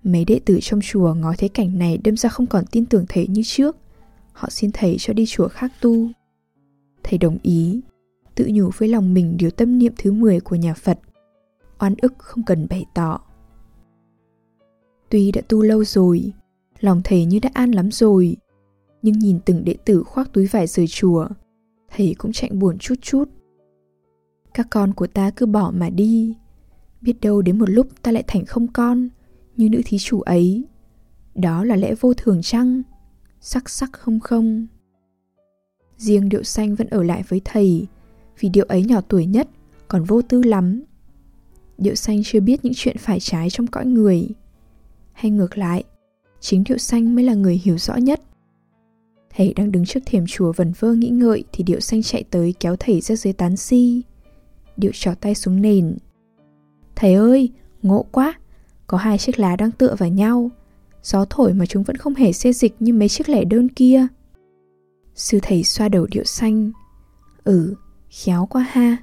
Mấy 0.03 0.25
đệ 0.25 0.41
tử 0.45 0.59
trong 0.63 0.81
chùa 0.83 1.15
ngó 1.15 1.33
thấy 1.39 1.49
cảnh 1.49 1.79
này 1.79 1.99
đâm 1.99 2.17
ra 2.17 2.29
không 2.29 2.47
còn 2.47 2.65
tin 2.67 2.87
tưởng 2.87 3.05
thầy 3.09 3.27
như 3.27 3.43
trước. 3.45 3.77
Họ 4.33 4.49
xin 4.51 4.71
thầy 4.73 4.97
cho 4.99 5.13
đi 5.13 5.27
chùa 5.27 5.49
khác 5.49 5.73
tu. 5.81 6.09
Thầy 7.03 7.19
đồng 7.19 7.39
ý 7.43 7.81
Tự 8.35 8.49
nhủ 8.53 8.71
với 8.79 8.89
lòng 8.89 9.15
mình 9.15 9.37
điều 9.37 9.51
tâm 9.51 9.79
niệm 9.79 9.93
thứ 9.99 10.13
10 10.13 10.41
của 10.41 10.57
nhà 10.57 10.75
Phật. 10.75 10.99
Oan 11.79 11.95
ức 12.03 12.15
không 12.19 12.45
cần 12.45 12.67
bày 12.71 12.85
tỏ. 12.95 13.21
Tuy 15.11 15.33
đã 15.33 15.41
tu 15.49 15.63
lâu 15.63 15.85
rồi 15.85 16.33
Lòng 16.81 17.01
thầy 17.05 17.25
như 17.25 17.39
đã 17.39 17.51
an 17.55 17.71
lắm 17.71 17.91
rồi 17.91 18.37
nhưng 19.03 19.19
nhìn 19.19 19.39
từng 19.45 19.65
đệ 19.65 19.77
tử 19.85 20.03
khoác 20.03 20.33
túi 20.33 20.47
vải 20.47 20.67
rời 20.67 20.87
chùa, 20.87 21.29
thầy 21.91 22.15
cũng 22.19 22.33
chạy 22.33 22.51
buồn 22.51 22.79
chút 22.79 22.95
chút. 23.01 23.29
Các 24.55 24.67
con 24.71 24.95
của 24.95 25.07
ta 25.07 25.31
cứ 25.31 25.47
bỏ 25.47 25.73
mà 25.75 25.91
đi, 25.91 26.37
biết 27.01 27.21
đâu 27.21 27.43
đến 27.43 27.59
một 27.59 27.71
lúc 27.71 27.87
ta 28.03 28.13
lại 28.13 28.25
thành 28.27 28.45
không 28.45 28.69
con, 28.69 29.09
như 29.57 29.69
nữ 29.69 29.81
thí 29.85 29.99
chủ 29.99 30.21
ấy. 30.21 30.65
Đó 31.35 31.65
là 31.65 31.77
lẽ 31.77 31.95
vô 32.01 32.15
thường 32.15 32.43
chăng? 32.43 32.83
Sắc 33.41 33.71
sắc 33.71 33.93
không 33.93 34.21
không. 34.21 34.67
Riêng 35.97 36.29
điệu 36.29 36.43
xanh 36.43 36.75
vẫn 36.75 36.87
ở 36.89 37.03
lại 37.03 37.23
với 37.29 37.41
thầy, 37.45 37.87
vì 38.41 38.49
điệu 38.49 38.65
ấy 38.69 38.85
nhỏ 38.85 39.01
tuổi 39.01 39.27
nhất, 39.27 39.49
còn 39.89 40.05
vô 40.05 40.23
tư 40.23 40.43
lắm. 40.43 40.83
Điệu 41.79 41.95
xanh 41.95 42.23
chưa 42.25 42.41
biết 42.41 42.65
những 42.65 42.73
chuyện 42.77 42.97
phải 42.99 43.21
trái 43.21 43.51
trong 43.51 43.67
cõi 43.67 43.87
người. 43.87 44.29
Hay 45.13 45.31
ngược 45.31 45.59
lại, 45.59 45.85
chính 46.41 46.65
điệu 46.65 46.79
xanh 46.79 47.15
mới 47.15 47.25
là 47.25 47.35
người 47.35 47.61
hiểu 47.65 47.79
rõ 47.79 47.97
nhất 47.97 48.21
Thầy 49.37 49.53
đang 49.55 49.73
đứng 49.73 49.85
trước 49.85 50.01
thềm 50.07 50.25
chùa 50.29 50.53
vần 50.53 50.73
vơ 50.79 50.93
nghĩ 50.93 51.09
ngợi 51.09 51.45
thì 51.53 51.65
Điệu 51.65 51.81
xanh 51.81 52.03
chạy 52.03 52.25
tới 52.31 52.55
kéo 52.61 52.77
thầy 52.77 53.01
ra 53.01 53.17
dưới 53.17 53.33
tán 53.33 53.57
si. 53.57 54.03
Điệu 54.77 54.93
trỏ 54.95 55.15
tay 55.21 55.35
xuống 55.35 55.63
nền. 55.63 55.97
Thầy 56.95 57.15
ơi, 57.15 57.51
ngộ 57.83 58.07
quá, 58.13 58.35
có 58.87 58.99
hai 58.99 59.19
chiếc 59.19 59.39
lá 59.39 59.57
đang 59.57 59.71
tựa 59.71 59.95
vào 59.99 60.09
nhau. 60.09 60.51
Gió 61.03 61.25
thổi 61.31 61.53
mà 61.53 61.67
chúng 61.67 61.83
vẫn 61.83 61.97
không 61.97 62.15
hề 62.15 62.33
xê 62.33 62.53
dịch 62.53 62.75
như 62.81 62.93
mấy 62.93 63.09
chiếc 63.09 63.29
lẻ 63.29 63.45
đơn 63.45 63.69
kia. 63.69 64.07
Sư 65.15 65.39
thầy 65.43 65.65
xoa 65.65 65.89
đầu 65.89 66.07
điệu 66.11 66.25
xanh. 66.25 66.73
Ừ, 67.45 67.75
khéo 68.11 68.47
quá 68.47 68.67
ha. 68.71 68.97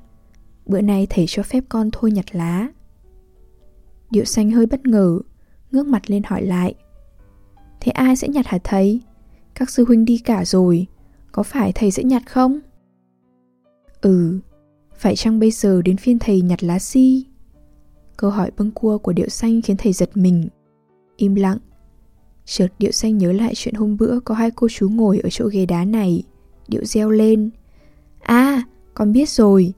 Bữa 0.65 0.81
nay 0.81 1.07
thầy 1.09 1.25
cho 1.27 1.43
phép 1.43 1.63
con 1.69 1.89
thôi 1.91 2.11
nhặt 2.11 2.25
lá. 2.31 2.67
Điệu 4.11 4.25
xanh 4.25 4.51
hơi 4.51 4.65
bất 4.65 4.85
ngờ, 4.85 5.19
ngước 5.71 5.88
mặt 5.88 6.09
lên 6.09 6.23
hỏi 6.23 6.41
lại. 6.41 6.73
Thế 7.79 7.91
ai 7.91 8.15
sẽ 8.15 8.27
nhặt 8.27 8.47
hả 8.47 8.57
thầy? 8.63 9.01
Các 9.53 9.69
sư 9.69 9.85
huynh 9.88 10.05
đi 10.05 10.17
cả 10.17 10.45
rồi 10.45 10.88
Có 11.31 11.43
phải 11.43 11.71
thầy 11.71 11.91
sẽ 11.91 12.03
nhặt 12.03 12.23
không? 12.25 12.59
Ừ 14.01 14.39
phải 15.00 15.15
chăng 15.15 15.39
bây 15.39 15.51
giờ 15.51 15.82
đến 15.82 15.98
phiên 15.98 16.20
thầy 16.20 16.41
nhặt 16.41 16.63
lá 16.63 16.79
si? 16.79 17.25
Câu 18.18 18.29
hỏi 18.29 18.51
bâng 18.58 18.72
cua 18.72 18.98
của 18.98 19.13
điệu 19.13 19.29
xanh 19.29 19.62
khiến 19.62 19.77
thầy 19.77 19.94
giật 19.94 20.18
mình. 20.18 20.48
Im 21.18 21.36
lặng. 21.36 21.58
Chợt 22.46 22.68
điệu 22.79 22.91
xanh 22.91 23.18
nhớ 23.18 23.32
lại 23.32 23.53
chuyện 23.56 23.74
hôm 23.74 23.98
bữa 23.98 24.20
Có 24.20 24.36
hai 24.36 24.51
cô 24.51 24.68
chú 24.70 24.89
ngồi 24.89 25.20
ở 25.20 25.29
chỗ 25.29 25.48
ghế 25.48 25.65
đá 25.65 25.86
này. 25.86 26.24
Điệu 26.68 26.86
reo 26.86 27.10
lên. 27.10 27.50
À 28.20 28.63
con 28.94 29.12
biết 29.12 29.29
rồi. 29.29 29.74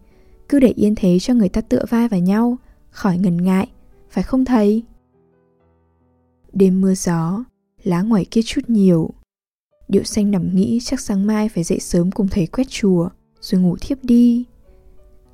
Cứ 0.49 0.59
để 0.59 0.73
yên 0.75 0.95
thế 0.95 1.19
cho 1.19 1.33
người 1.33 1.49
ta 1.49 1.61
tựa 1.61 1.85
vai 1.89 2.07
vào 2.07 2.19
nhau. 2.19 2.57
Khỏi 2.89 3.17
ngần 3.17 3.43
ngại 3.43 3.67
Phải 4.09 4.23
không 4.23 4.45
thầy? 4.45 4.83
Đêm 6.53 6.81
mưa 6.81 6.93
gió 6.93 7.43
Lá 7.83 8.01
ngoài 8.01 8.25
kia 8.31 8.41
chút 8.45 8.61
nhiều. 8.67 9.09
Điệu 9.87 10.03
xanh 10.03 10.31
nằm 10.31 10.55
nghĩ 10.55 10.79
chắc 10.83 10.99
sáng 10.99 11.27
mai 11.27 11.49
phải 11.49 11.63
dậy 11.63 11.79
sớm 11.79 12.11
cùng 12.11 12.27
thầy 12.27 12.47
quét 12.47 12.69
chùa, 12.69 13.09
rồi 13.41 13.61
ngủ 13.61 13.75
thiếp 13.81 14.03
đi. 14.03 14.45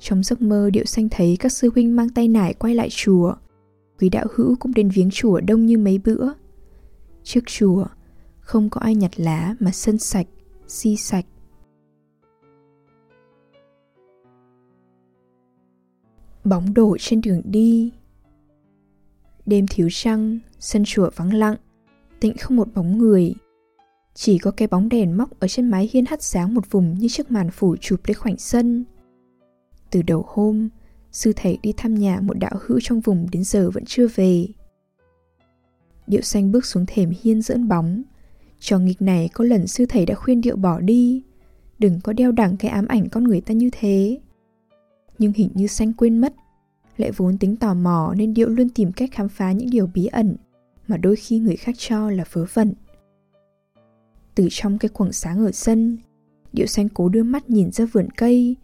Trong 0.00 0.22
giấc 0.22 0.42
mơ 0.42 0.70
Điệu 0.70 0.84
xanh 0.84 1.08
thấy 1.10 1.36
các 1.40 1.52
sư 1.52 1.70
huynh 1.74 1.96
mang 1.96 2.08
tay 2.08 2.28
nải 2.28 2.54
quay 2.54 2.74
lại 2.74 2.88
chùa. 2.90 3.34
Quý 4.00 4.08
đạo 4.08 4.26
hữu 4.34 4.56
cũng 4.60 4.74
đến 4.74 4.88
viếng 4.88 5.10
chùa 5.10 5.40
đông 5.40 5.66
như 5.66 5.78
mấy 5.78 5.98
bữa. 5.98 6.28
Trước 7.22 7.40
chùa, 7.46 7.86
không 8.40 8.70
có 8.70 8.80
ai 8.80 8.94
nhặt 8.94 9.10
lá 9.16 9.54
mà 9.60 9.70
sân 9.70 9.98
sạch, 9.98 10.26
si 10.66 10.96
sạch. 10.96 11.26
Bóng 16.44 16.74
đổ 16.74 16.96
trên 17.00 17.20
đường 17.20 17.42
đi 17.44 17.92
Đêm 19.46 19.66
thiếu 19.70 19.88
trăng, 19.90 20.38
sân 20.58 20.82
chùa 20.86 21.10
vắng 21.16 21.34
lặng, 21.34 21.56
tịnh 22.20 22.36
không 22.36 22.56
một 22.56 22.68
bóng 22.74 22.98
người– 22.98 23.34
chỉ 24.20 24.38
có 24.38 24.50
cái 24.50 24.68
bóng 24.68 24.88
đèn 24.88 25.16
móc 25.16 25.40
ở 25.40 25.48
trên 25.48 25.70
mái 25.70 25.90
hiên 25.92 26.04
hắt 26.06 26.22
sáng 26.22 26.54
một 26.54 26.70
vùng 26.70 26.98
như 26.98 27.08
chiếc 27.08 27.30
màn 27.30 27.50
phủ 27.50 27.76
chụp 27.80 28.00
lấy 28.06 28.14
khoảnh 28.14 28.36
sân. 28.36 28.84
Từ 29.90 30.02
đầu 30.02 30.24
hôm, 30.28 30.68
sư 31.12 31.32
thầy 31.36 31.58
đi 31.62 31.72
thăm 31.76 31.94
nhà 31.94 32.20
một 32.20 32.38
đạo 32.38 32.52
hữu 32.66 32.80
trong 32.82 33.00
vùng 33.00 33.26
đến 33.32 33.44
giờ 33.44 33.70
vẫn 33.70 33.84
chưa 33.84 34.08
về. 34.14 34.46
Điệu 36.06 36.20
xanh 36.20 36.52
bước 36.52 36.66
xuống 36.66 36.84
thềm 36.86 37.12
hiên 37.22 37.42
dẫn 37.42 37.68
bóng. 37.68 38.02
trò 38.60 38.78
nghịch 38.78 39.02
này 39.02 39.28
có 39.32 39.44
lần 39.44 39.66
sư 39.66 39.86
thầy 39.88 40.06
đã 40.06 40.14
khuyên 40.14 40.40
điệu 40.40 40.56
bỏ 40.56 40.80
đi. 40.80 41.22
Đừng 41.78 42.00
có 42.00 42.12
đeo 42.12 42.32
đẳng 42.32 42.56
cái 42.56 42.70
ám 42.70 42.86
ảnh 42.86 43.08
con 43.08 43.24
người 43.24 43.40
ta 43.40 43.54
như 43.54 43.70
thế. 43.72 44.20
Nhưng 45.18 45.32
hình 45.32 45.50
như 45.54 45.66
xanh 45.66 45.92
quên 45.92 46.18
mất 46.18 46.34
Lại 46.96 47.12
vốn 47.16 47.38
tính 47.38 47.56
tò 47.56 47.74
mò 47.74 48.14
nên 48.16 48.34
Điệu 48.34 48.48
luôn 48.48 48.68
tìm 48.68 48.92
cách 48.92 49.10
khám 49.12 49.28
phá 49.28 49.52
những 49.52 49.70
điều 49.70 49.86
bí 49.86 50.06
ẩn 50.06 50.36
Mà 50.88 50.96
đôi 50.96 51.16
khi 51.16 51.38
người 51.38 51.56
khác 51.56 51.74
cho 51.78 52.10
là 52.10 52.24
vớ 52.32 52.44
vẩn 52.54 52.74
Từ 54.34 54.48
trong 54.50 54.78
cái 54.78 54.88
quầng 54.88 55.12
sáng 55.12 55.38
ở 55.38 55.52
sân 55.52 55.98
Điệu 56.52 56.66
xanh 56.66 56.88
cố 56.88 57.08
đưa 57.08 57.22
mắt 57.22 57.50
nhìn 57.50 57.70
ra 57.72 57.84
vườn 57.84 58.08
cây 58.16 58.56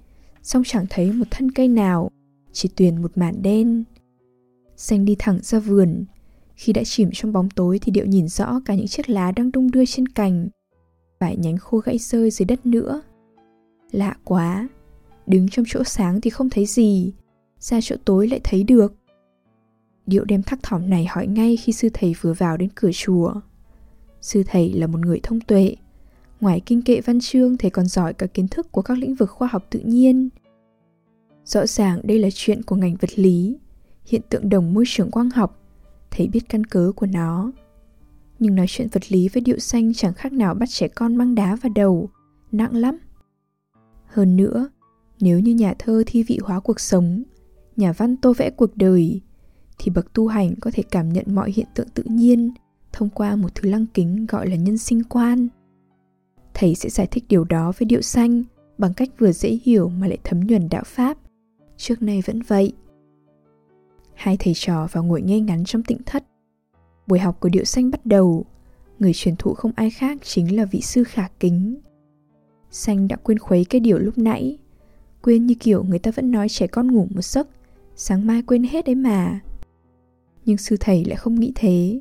song 0.45 0.63
chẳng 0.67 0.87
thấy 0.91 1.13
một 1.13 1.25
thân 1.31 1.51
cây 1.51 1.69
nào, 1.69 2.11
Chỉ 2.53 2.69
tuyền 2.77 3.03
một 3.03 3.19
màn 3.19 3.43
đen. 3.43 3.85
Xanh 4.77 5.05
đi 5.05 5.17
thẳng 5.19 5.39
ra 5.43 5.59
vườn, 5.59 6.05
Khi 6.55 6.73
đã 6.73 6.83
chìm 6.85 7.11
trong 7.13 7.33
bóng 7.33 7.51
tối 7.51 7.79
thì 7.79 7.93
Điệu 7.93 8.07
nhìn 8.07 8.29
rõ 8.29 8.61
cả 8.65 8.75
những 8.75 8.87
chiếc 8.87 9.11
lá 9.11 9.33
đang 9.33 9.53
đung 9.53 9.71
đưa 9.71 9.85
trên 9.85 10.09
cành, 10.09 10.49
Vài 11.21 11.37
nhánh 11.37 11.57
khô 11.57 11.79
gãy 11.79 11.99
rơi 11.99 12.31
dưới 12.31 12.47
đất 12.47 12.67
nữa. 12.67 13.03
Lạ 13.91 14.17
quá, 14.25 14.69
Đứng 15.27 15.49
trong 15.49 15.65
chỗ 15.69 15.85
sáng 15.85 16.21
thì 16.21 16.31
không 16.31 16.51
thấy 16.51 16.67
gì, 16.67 17.13
Ra 17.59 17.81
chỗ 17.83 17.97
tối 18.05 18.29
lại 18.29 18.41
thấy 18.45 18.63
được. 18.63 18.95
Điệu 20.07 20.25
đem 20.25 20.43
thắc 20.43 20.63
thỏm 20.63 20.91
này 20.91 21.07
hỏi 21.07 21.27
ngay 21.27 21.57
khi 21.57 21.73
sư 21.73 21.89
thầy 21.95 22.15
vừa 22.21 22.33
vào 22.33 22.57
đến 22.57 22.69
cửa 22.75 22.91
chùa. 22.93 23.35
Sư 24.21 24.43
thầy 24.47 24.73
là 24.73 24.87
một 24.87 25.01
người 25.01 25.21
thông 25.23 25.41
tuệ 25.41 25.77
Ngoài 26.41 26.61
kinh 26.67 26.83
kệ 26.83 27.01
văn 27.01 27.19
chương 27.21 27.57
thầy 27.57 27.71
còn 27.71 27.87
giỏi 27.87 28.15
cả 28.15 28.27
kiến 28.27 28.49
thức 28.49 28.73
của 28.73 28.83
các 28.83 28.99
lĩnh 28.99 29.15
vực 29.15 29.31
khoa 29.31 29.49
học 29.53 29.67
tự 29.71 29.81
nhiên. 29.81 30.29
Rõ 31.45 31.67
ràng 31.67 32.01
đây 32.03 32.19
là 32.19 32.29
chuyện 32.35 32.63
của 32.63 32.77
ngành 32.77 32.97
vật 33.01 33.19
lý. 33.19 33.59
Hiện 34.07 34.23
tượng 34.31 34.49
đồng 34.49 34.75
môi 34.75 34.85
trường 34.87 35.11
quang 35.11 35.31
học 35.31 35.61
Thầy 36.11 36.29
biết 36.29 36.49
căn 36.49 36.65
cứ 36.65 36.93
của 36.97 37.07
nó. 37.07 37.53
Nhưng 38.39 38.55
nói 38.55 38.67
chuyện 38.69 38.89
vật 38.93 39.13
lý 39.13 39.29
với 39.29 39.41
điệu 39.41 39.59
xanh 39.59 39.95
chẳng 39.95 40.15
khác 40.15 40.33
nào 40.33 40.55
bắt 40.55 40.69
trẻ 40.69 40.89
con 40.89 41.17
mang 41.17 41.35
đá 41.35 41.57
vào 41.57 41.73
đầu 41.75 42.11
Nặng 42.53 42.77
lắm. 42.77 42.99
Hơn 44.07 44.37
nữa, 44.37 44.69
nếu 45.21 45.41
như 45.41 45.55
nhà 45.55 45.75
thơ 45.79 46.03
thi 46.07 46.23
vị 46.23 46.39
hóa 46.43 46.61
cuộc 46.61 46.81
sống, 46.81 47.23
nhà 47.77 47.93
văn 47.93 48.17
tô 48.17 48.33
vẽ 48.33 48.51
cuộc 48.51 48.77
đời, 48.77 49.21
thì 49.79 49.91
bậc 49.91 50.13
tu 50.13 50.27
hành 50.27 50.55
có 50.61 50.71
thể 50.75 50.83
cảm 50.91 51.13
nhận 51.13 51.25
mọi 51.29 51.53
hiện 51.53 51.67
tượng 51.75 51.89
tự 51.89 52.03
nhiên 52.07 52.51
thông 52.93 53.11
qua 53.11 53.37
một 53.37 53.55
thứ 53.55 53.69
lăng 53.69 53.87
kính 53.95 54.27
gọi 54.27 54.49
là 54.49 54.57
nhân 54.57 54.79
sinh 54.79 55.03
quan. 55.05 55.49
Thầy 56.55 56.75
sẽ 56.75 56.89
giải 56.89 57.07
thích 57.07 57.25
điều 57.29 57.45
đó 57.45 57.73
với 57.79 57.87
điệu 57.87 58.01
xanh 58.01 58.43
bằng 58.79 58.95
cách 58.95 59.09
vừa 59.19 59.33
dễ 59.33 59.59
hiểu 59.65 59.89
mà 59.89 60.07
lại 60.07 60.19
thấm 60.25 60.41
nhuần 60.41 60.69
đạo 60.69 60.83
Pháp. 60.87 61.19
Trước 61.77 62.03
nay 62.03 62.23
vẫn 62.27 62.43
vậy. 62.43 62.73
Hai 64.15 64.37
thầy 64.37 64.55
trò 64.57 64.89
vào 64.93 65.05
ngồi 65.05 65.23
nghe 65.23 65.41
ngắn 65.41 65.65
trong 65.65 65.83
tịnh 65.83 65.99
thất. 66.07 66.25
Buổi 67.07 67.19
học 67.19 67.41
của 67.41 67.49
điệu 67.49 67.65
xanh 67.65 67.91
bắt 67.91 68.07
đầu. 68.07 68.47
Người 68.99 69.13
truyền 69.15 69.37
thụ 69.37 69.55
không 69.55 69.73
ai 69.77 69.91
khác 69.91 70.19
chính 70.23 70.57
là 70.57 70.65
vị 70.65 70.81
sư 70.81 71.05
khả 71.05 71.29
kính 71.41 71.81
Xanh 72.71 73.09
đã 73.09 73.17
quên 73.17 73.39
khuấy 73.39 73.65
cái 73.65 73.81
điều 73.81 73.99
lúc 73.99 74.19
nãy 74.19 74.59
Quên 75.23 75.47
như 75.47 75.55
kiểu 75.55 75.85
người 75.85 75.99
ta 75.99 76.11
vẫn 76.11 76.31
nói 76.31 76.49
trẻ 76.49 76.67
con 76.67 76.93
ngủ 76.93 77.07
một 77.15 77.25
giấc, 77.25 77.49
Sáng 77.97 78.27
mai 78.27 78.43
quên 78.43 78.63
hết 78.63 78.85
đấy 78.85 78.95
mà 78.95 79.41
Nhưng 80.45 80.57
sư 80.57 80.77
thầy 80.81 81.05
lại 81.05 81.17
không 81.17 81.41
nghĩ 81.41 81.53
thế 81.55 82.01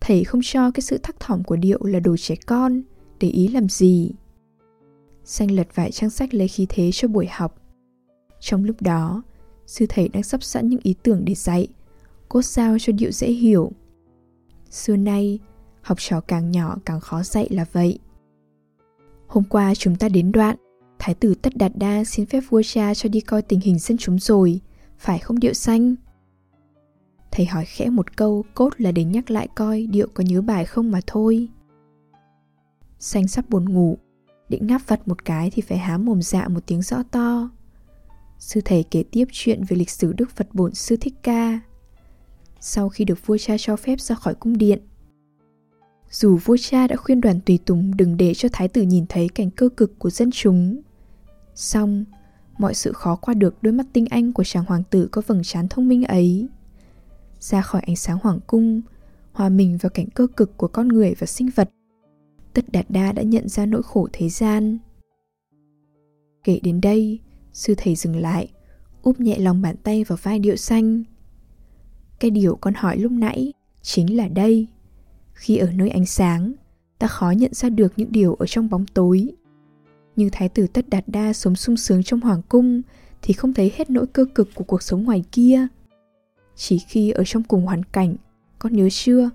Thầy 0.00 0.24
không 0.24 0.40
cho 0.44 0.70
cái 0.70 0.82
sự 0.82 0.98
thắc 0.98 1.20
thỏm 1.20 1.44
của 1.44 1.56
điệu 1.56 1.84
là 1.84 2.00
đồ 2.00 2.16
trẻ 2.16 2.34
con 2.46 2.82
để 3.20 3.28
ý 3.28 3.48
làm 3.48 3.68
gì 3.68 4.10
Xanh 5.24 5.50
lật 5.50 5.68
vài 5.74 5.90
trang 5.90 6.10
sách 6.10 6.34
lấy 6.34 6.48
khí 6.48 6.66
thế 6.68 6.90
cho 6.92 7.08
buổi 7.08 7.26
học 7.26 7.62
Trong 8.40 8.64
lúc 8.64 8.82
đó 8.82 9.22
Sư 9.66 9.86
thầy 9.88 10.08
đang 10.08 10.22
sắp 10.22 10.42
sẵn 10.42 10.68
những 10.68 10.80
ý 10.82 10.94
tưởng 11.02 11.24
để 11.24 11.34
dạy 11.34 11.68
Cốt 12.28 12.42
sao 12.42 12.76
cho 12.80 12.92
điệu 12.92 13.10
dễ 13.10 13.26
hiểu 13.26 13.72
Xưa 14.70 14.96
nay 14.96 15.38
Học 15.82 15.98
trò 16.00 16.20
càng 16.20 16.50
nhỏ 16.50 16.76
càng 16.84 17.00
khó 17.00 17.22
dạy 17.22 17.48
là 17.50 17.66
vậy 17.72 17.98
Hôm 19.26 19.44
qua 19.44 19.74
chúng 19.74 19.96
ta 19.96 20.08
đến 20.08 20.32
đoạn, 20.32 20.56
Thái 20.98 21.14
tử 21.14 21.34
Tất 21.34 21.56
Đạt 21.56 21.72
Đa 21.74 22.04
xin 22.04 22.26
phép 22.26 22.40
vua 22.48 22.62
cha 22.62 22.94
cho 22.94 23.08
đi 23.08 23.20
coi 23.20 23.42
tình 23.42 23.60
hình 23.60 23.78
dân 23.78 23.98
chúng 23.98 24.18
rồi, 24.18 24.60
phải 24.98 25.18
không 25.18 25.38
Điệu 25.38 25.52
Xanh? 25.52 25.94
Thầy 27.30 27.46
hỏi 27.46 27.64
khẽ 27.64 27.90
một 27.90 28.16
câu 28.16 28.44
cốt 28.54 28.70
là 28.78 28.92
để 28.92 29.04
nhắc 29.04 29.30
lại 29.30 29.48
coi 29.54 29.86
Điệu 29.86 30.08
có 30.14 30.24
nhớ 30.26 30.42
bài 30.42 30.64
không 30.64 30.90
mà 30.90 31.00
thôi. 31.06 31.48
Xanh 33.04 33.28
sắp 33.28 33.50
buồn 33.50 33.64
ngủ, 33.64 33.98
định 34.48 34.66
ngáp 34.66 34.82
vặt 34.86 35.08
một 35.08 35.24
cái 35.24 35.50
thì 35.50 35.62
phải 35.62 35.78
há 35.78 35.98
mồm 35.98 36.22
dạ 36.22 36.48
một 36.48 36.60
tiếng 36.66 36.82
rõ 36.82 37.02
to. 37.10 37.50
Sư 38.38 38.60
thầy 38.64 38.82
kể 38.82 39.04
tiếp 39.10 39.24
chuyện 39.32 39.64
về 39.68 39.76
lịch 39.76 39.90
sử 39.90 40.12
Đức 40.12 40.30
Phật 40.30 40.48
Bổn 40.52 40.74
Sư 40.74 40.96
Thích 41.00 41.14
Ca. 41.22 41.60
Sau 42.60 42.88
khi 42.88 43.04
được 43.04 43.26
vua 43.26 43.36
cha 43.38 43.56
cho 43.58 43.76
phép 43.76 44.00
ra 44.00 44.14
khỏi 44.14 44.34
cung 44.34 44.58
điện, 44.58 44.78
dù 46.10 46.38
vua 46.44 46.56
cha 46.60 46.86
đã 46.86 46.96
khuyên 46.96 47.20
đoàn 47.20 47.40
tùy 47.40 47.58
tùng 47.66 47.96
đừng 47.96 48.16
để 48.16 48.34
cho 48.34 48.48
thái 48.52 48.68
tử 48.68 48.82
nhìn 48.82 49.06
thấy 49.08 49.28
cảnh 49.28 49.50
cơ 49.50 49.68
cực 49.68 49.98
của 49.98 50.10
dân 50.10 50.30
chúng. 50.30 50.80
Xong, 51.54 52.04
mọi 52.58 52.74
sự 52.74 52.92
khó 52.92 53.16
qua 53.16 53.34
được 53.34 53.62
đôi 53.62 53.72
mắt 53.72 53.86
tinh 53.92 54.06
anh 54.10 54.32
của 54.32 54.44
chàng 54.44 54.64
hoàng 54.64 54.82
tử 54.90 55.08
có 55.12 55.22
vầng 55.26 55.42
trán 55.42 55.68
thông 55.68 55.88
minh 55.88 56.04
ấy. 56.04 56.48
Ra 57.40 57.62
khỏi 57.62 57.82
ánh 57.86 57.96
sáng 57.96 58.18
hoàng 58.22 58.40
cung, 58.46 58.80
hòa 59.32 59.48
mình 59.48 59.78
vào 59.82 59.90
cảnh 59.90 60.10
cơ 60.14 60.26
cực 60.26 60.56
của 60.56 60.68
con 60.68 60.88
người 60.88 61.14
và 61.18 61.26
sinh 61.26 61.50
vật. 61.54 61.70
Tất 62.54 62.72
Đạt 62.72 62.86
Đa 62.88 63.12
đã 63.12 63.22
nhận 63.22 63.48
ra 63.48 63.66
nỗi 63.66 63.82
khổ 63.82 64.08
thế 64.12 64.28
gian. 64.28 64.78
Kể 66.44 66.60
đến 66.62 66.80
đây, 66.80 67.20
sư 67.52 67.74
thầy 67.76 67.94
dừng 67.94 68.16
lại, 68.16 68.48
úp 69.02 69.20
nhẹ 69.20 69.38
lòng 69.38 69.62
bàn 69.62 69.76
tay 69.76 70.04
vào 70.04 70.18
vai 70.22 70.38
điệu 70.38 70.56
xanh. 70.56 71.04
Cái 72.20 72.30
điều 72.30 72.56
con 72.56 72.74
hỏi 72.74 72.98
lúc 72.98 73.12
nãy 73.12 73.52
chính 73.82 74.16
là 74.16 74.28
đây 74.28 74.66
khi 75.34 75.56
ở 75.56 75.72
nơi 75.72 75.90
ánh 75.90 76.06
sáng 76.06 76.52
ta 76.98 77.06
khó 77.06 77.30
nhận 77.30 77.54
ra 77.54 77.68
được 77.68 77.92
những 77.96 78.12
điều 78.12 78.34
ở 78.34 78.46
trong 78.46 78.70
bóng 78.70 78.86
tối 78.86 79.32
nhưng 80.16 80.28
thái 80.32 80.48
tử 80.48 80.66
tất 80.66 80.88
đạt 80.88 81.04
đa 81.06 81.32
sống 81.32 81.56
sung 81.56 81.76
sướng 81.76 82.02
trong 82.02 82.20
hoàng 82.20 82.42
cung 82.48 82.82
thì 83.22 83.34
không 83.34 83.54
thấy 83.54 83.72
hết 83.76 83.90
nỗi 83.90 84.06
cơ 84.06 84.24
cực 84.34 84.48
của 84.54 84.64
cuộc 84.64 84.82
sống 84.82 85.04
ngoài 85.04 85.24
kia 85.32 85.66
chỉ 86.56 86.78
khi 86.78 87.10
ở 87.10 87.22
trong 87.26 87.42
cùng 87.42 87.66
hoàn 87.66 87.82
cảnh 87.82 88.16
con 88.58 88.72
nhớ 88.72 88.88
chưa 88.90 89.30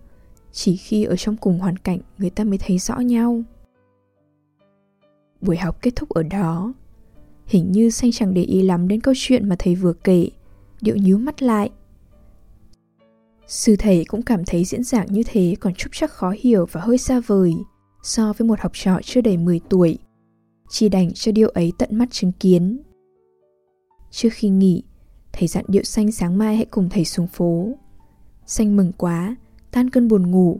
chỉ 0.51 0.75
khi 0.75 1.03
ở 1.03 1.15
trong 1.15 1.37
cùng 1.37 1.59
hoàn 1.59 1.77
cảnh 1.77 1.99
người 2.17 2.29
ta 2.29 2.43
mới 2.43 2.57
thấy 2.57 2.77
rõ 2.77 2.99
nhau 2.99 3.41
buổi 5.41 5.57
học 5.57 5.77
kết 5.81 5.95
thúc 5.95 6.09
ở 6.09 6.23
đó 6.23 6.73
hình 7.45 7.71
như 7.71 7.89
xanh 7.89 8.11
chẳng 8.11 8.33
để 8.33 8.43
ý 8.43 8.61
lắm 8.61 8.87
đến 8.87 9.01
câu 9.01 9.13
chuyện 9.17 9.49
mà 9.49 9.55
thầy 9.59 9.75
vừa 9.75 9.93
kể 9.93 10.29
điệu 10.81 10.95
nhíu 10.95 11.17
mắt 11.17 11.41
lại 11.41 11.69
Sư 13.47 13.75
thầy 13.79 14.05
cũng 14.05 14.21
cảm 14.21 14.45
thấy 14.45 14.65
diễn 14.65 14.83
giảng 14.83 15.07
như 15.09 15.23
thế 15.25 15.55
còn 15.59 15.73
chút 15.73 15.89
chắc 15.91 16.11
khó 16.11 16.33
hiểu 16.39 16.65
và 16.71 16.81
hơi 16.81 16.97
xa 16.97 17.19
vời 17.19 17.53
so 18.03 18.33
với 18.33 18.47
một 18.47 18.59
học 18.59 18.71
trò 18.75 18.99
chưa 19.03 19.21
đầy 19.21 19.37
10 19.37 19.59
tuổi. 19.69 19.97
Chỉ 20.69 20.89
đành 20.89 21.13
cho 21.13 21.31
điệu 21.31 21.49
ấy 21.49 21.73
tận 21.77 21.89
mắt 21.91 22.07
chứng 22.11 22.31
kiến. 22.31 22.79
Trước 24.11 24.29
khi 24.31 24.49
nghỉ, 24.49 24.83
thầy 25.33 25.47
dặn 25.47 25.65
điệu 25.67 25.83
xanh 25.83 26.11
sáng 26.11 26.37
mai 26.37 26.55
hãy 26.55 26.65
cùng 26.65 26.89
thầy 26.89 27.05
xuống 27.05 27.27
phố. 27.27 27.77
Xanh 28.45 28.77
mừng 28.77 28.91
quá, 28.97 29.35
tan 29.71 29.89
cơn 29.89 30.07
buồn 30.07 30.31
ngủ. 30.31 30.59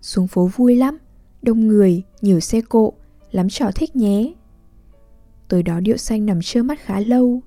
Xuống 0.00 0.26
phố 0.26 0.46
vui 0.56 0.76
lắm, 0.76 0.98
đông 1.42 1.68
người, 1.68 2.02
nhiều 2.20 2.40
xe 2.40 2.60
cộ, 2.60 2.92
lắm 3.30 3.48
trò 3.48 3.70
thích 3.74 3.96
nhé. 3.96 4.32
Tối 5.48 5.62
đó 5.62 5.80
điệu 5.80 5.96
xanh 5.96 6.26
nằm 6.26 6.38
trơ 6.42 6.62
mắt 6.62 6.80
khá 6.80 7.00
lâu, 7.00 7.40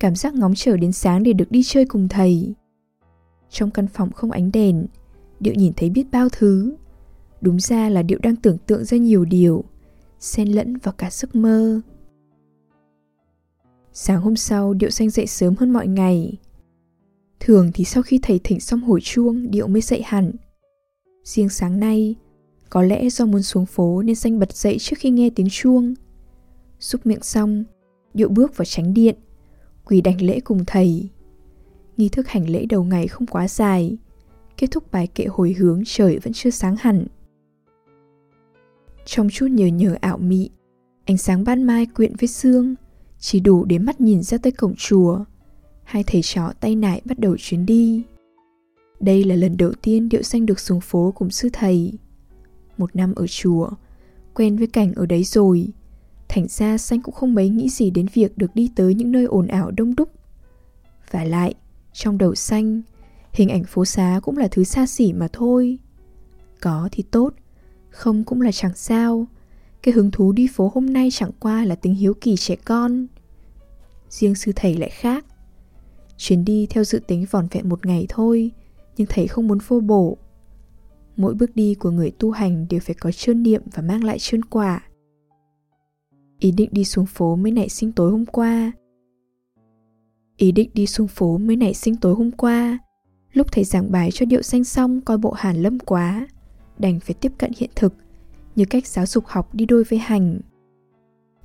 cảm 0.00 0.14
giác 0.14 0.34
ngóng 0.34 0.54
chờ 0.56 0.76
đến 0.76 0.92
sáng 0.92 1.22
để 1.22 1.32
được 1.32 1.50
đi 1.50 1.62
chơi 1.64 1.84
cùng 1.84 2.08
thầy. 2.08 2.54
Trong 3.50 3.70
căn 3.70 3.86
phòng 3.86 4.12
không 4.12 4.30
ánh 4.30 4.52
đèn, 4.52 4.86
Điệu 5.40 5.54
nhìn 5.54 5.72
thấy 5.76 5.90
biết 5.90 6.06
bao 6.12 6.28
thứ. 6.28 6.76
Đúng 7.40 7.60
ra 7.60 7.88
là 7.88 8.02
Điệu 8.02 8.18
đang 8.22 8.36
tưởng 8.36 8.58
tượng 8.58 8.84
ra 8.84 8.96
nhiều 8.96 9.24
điều, 9.24 9.64
xen 10.20 10.48
lẫn 10.48 10.76
vào 10.76 10.94
cả 10.98 11.10
giấc 11.10 11.34
mơ. 11.34 11.80
Sáng 13.92 14.20
hôm 14.20 14.36
sau, 14.36 14.74
Điệu 14.74 14.90
xanh 14.90 15.10
dậy 15.10 15.26
sớm 15.26 15.54
hơn 15.58 15.70
mọi 15.70 15.86
ngày. 15.86 16.36
Thường 17.40 17.70
thì 17.74 17.84
sau 17.84 18.02
khi 18.02 18.18
thầy 18.22 18.40
thỉnh 18.44 18.60
xong 18.60 18.80
hồi 18.80 19.00
chuông, 19.00 19.50
Điệu 19.50 19.66
mới 19.66 19.80
dậy 19.80 20.02
hẳn. 20.04 20.32
Riêng 21.24 21.48
sáng 21.48 21.80
nay, 21.80 22.14
có 22.70 22.82
lẽ 22.82 23.10
do 23.10 23.26
muốn 23.26 23.42
xuống 23.42 23.66
phố 23.66 24.02
nên 24.02 24.16
xanh 24.16 24.38
bật 24.38 24.56
dậy 24.56 24.76
trước 24.80 24.96
khi 24.98 25.10
nghe 25.10 25.30
tiếng 25.30 25.48
chuông. 25.50 25.94
Xúc 26.80 27.06
miệng 27.06 27.22
xong, 27.22 27.64
Điệu 28.14 28.28
bước 28.28 28.56
vào 28.56 28.64
tránh 28.64 28.94
điện, 28.94 29.16
quỳ 29.84 30.00
đảnh 30.00 30.22
lễ 30.22 30.40
cùng 30.40 30.64
thầy 30.66 31.08
nghi 31.96 32.08
thức 32.08 32.28
hành 32.28 32.50
lễ 32.50 32.66
đầu 32.66 32.84
ngày 32.84 33.08
không 33.08 33.26
quá 33.26 33.48
dài 33.48 33.96
kết 34.56 34.66
thúc 34.70 34.92
bài 34.92 35.06
kệ 35.06 35.24
hồi 35.24 35.52
hướng 35.52 35.82
trời 35.86 36.18
vẫn 36.18 36.32
chưa 36.32 36.50
sáng 36.50 36.76
hẳn 36.78 37.06
trong 39.04 39.28
chút 39.30 39.46
nhờ 39.46 39.66
nhờ 39.66 39.96
ảo 40.00 40.18
mị 40.18 40.50
ánh 41.04 41.16
sáng 41.16 41.44
ban 41.44 41.62
mai 41.62 41.86
quyện 41.86 42.16
với 42.20 42.28
sương 42.28 42.74
chỉ 43.18 43.40
đủ 43.40 43.64
để 43.64 43.78
mắt 43.78 44.00
nhìn 44.00 44.22
ra 44.22 44.38
tới 44.38 44.52
cổng 44.52 44.74
chùa 44.76 45.24
hai 45.86 46.04
thầy 46.06 46.22
trò 46.22 46.52
tay 46.60 46.76
nải 46.76 47.00
bắt 47.04 47.18
đầu 47.18 47.36
chuyến 47.38 47.66
đi. 47.66 48.02
Đây 49.00 49.24
là 49.24 49.34
lần 49.34 49.56
đầu 49.56 49.72
tiên 49.82 50.08
điệu 50.08 50.22
xanh 50.22 50.46
được 50.46 50.60
xuống 50.60 50.80
phố 50.80 51.12
cùng 51.16 51.30
sư 51.30 51.48
thầy. 51.52 51.92
Một 52.78 52.96
năm 52.96 53.14
ở 53.14 53.26
chùa, 53.26 53.70
quen 54.34 54.56
với 54.56 54.66
cảnh 54.66 54.92
ở 54.94 55.06
đấy 55.06 55.24
rồi. 55.24 55.68
Thành 56.28 56.46
ra 56.48 56.78
xanh 56.78 57.02
cũng 57.02 57.14
không 57.14 57.34
mấy 57.34 57.48
nghĩ 57.48 57.68
gì 57.68 57.90
đến 57.90 58.06
việc 58.14 58.38
được 58.38 58.54
đi 58.54 58.70
tới 58.76 58.94
những 58.94 59.12
nơi 59.12 59.24
ồn 59.24 59.46
ào 59.46 59.70
đông 59.70 59.96
đúc. 59.96 60.10
Và 61.10 61.24
lại, 61.24 61.54
trong 61.92 62.18
đầu 62.18 62.34
xanh, 62.34 62.82
hình 63.32 63.48
ảnh 63.48 63.64
phố 63.64 63.84
xá 63.84 64.20
cũng 64.22 64.36
là 64.38 64.48
thứ 64.48 64.64
xa 64.64 64.86
xỉ 64.86 65.12
mà 65.12 65.28
thôi. 65.32 65.78
Có 66.60 66.88
thì 66.92 67.02
tốt, 67.02 67.34
không 67.90 68.24
cũng 68.24 68.40
là 68.40 68.52
chẳng 68.52 68.74
sao. 68.74 69.26
Cái 69.82 69.94
hứng 69.94 70.10
thú 70.10 70.32
đi 70.32 70.48
phố 70.54 70.70
hôm 70.74 70.92
nay 70.92 71.08
chẳng 71.12 71.32
qua 71.40 71.64
là 71.64 71.74
tính 71.74 71.94
hiếu 71.94 72.14
kỳ 72.20 72.36
trẻ 72.36 72.56
con. 72.56 73.06
Riêng 74.10 74.34
sư 74.34 74.52
thầy 74.56 74.74
lại 74.74 74.90
khác. 74.90 75.24
Chuyến 76.16 76.44
đi 76.44 76.66
theo 76.70 76.84
dự 76.84 76.98
tính 76.98 77.26
vòn 77.30 77.46
vẹn 77.50 77.68
một 77.68 77.86
ngày 77.86 78.06
thôi, 78.08 78.52
Nhưng 78.96 79.06
thầy 79.10 79.28
không 79.28 79.48
muốn 79.48 79.58
phô 79.58 79.80
bổ. 79.80 80.16
Mỗi 81.16 81.34
bước 81.34 81.56
đi 81.56 81.74
của 81.74 81.90
người 81.90 82.10
tu 82.10 82.30
hành 82.30 82.66
đều 82.70 82.80
phải 82.80 82.94
có 82.94 83.12
chơn 83.12 83.42
niệm 83.42 83.62
và 83.74 83.82
mang 83.82 84.04
lại 84.04 84.18
chơn 84.18 84.44
quả. 84.44 84.82
Ý 86.38 86.50
định 86.50 86.68
đi 86.72 86.84
xuống 86.84 87.06
phố 87.06 87.36
mới 87.36 87.52
nảy 87.52 87.68
sinh 87.68 87.92
tối 87.92 88.10
hôm 88.10 88.26
qua. 88.26 88.72
Ý 90.36 90.52
định 90.52 90.70
đi 90.74 90.86
xuống 90.86 91.08
phố 91.08 91.38
mới 91.38 91.56
nảy 91.56 91.74
sinh 91.74 91.96
tối 91.96 92.14
hôm 92.14 92.30
qua. 92.30 92.78
Lúc 93.32 93.46
thầy 93.52 93.64
giảng 93.64 93.92
bài 93.92 94.10
cho 94.12 94.26
điệu 94.26 94.42
xanh 94.42 94.64
xong 94.64 95.00
coi 95.00 95.18
bộ 95.18 95.32
hàn 95.32 95.56
lâm 95.56 95.78
quá, 95.78 96.26
Đành 96.78 97.00
phải 97.00 97.14
tiếp 97.14 97.32
cận 97.38 97.50
hiện 97.56 97.70
thực, 97.76 97.94
Như 98.56 98.64
cách 98.64 98.86
giáo 98.86 99.06
dục 99.06 99.26
học 99.26 99.54
đi 99.54 99.66
đôi 99.66 99.84
với 99.84 99.98
hành. 99.98 100.40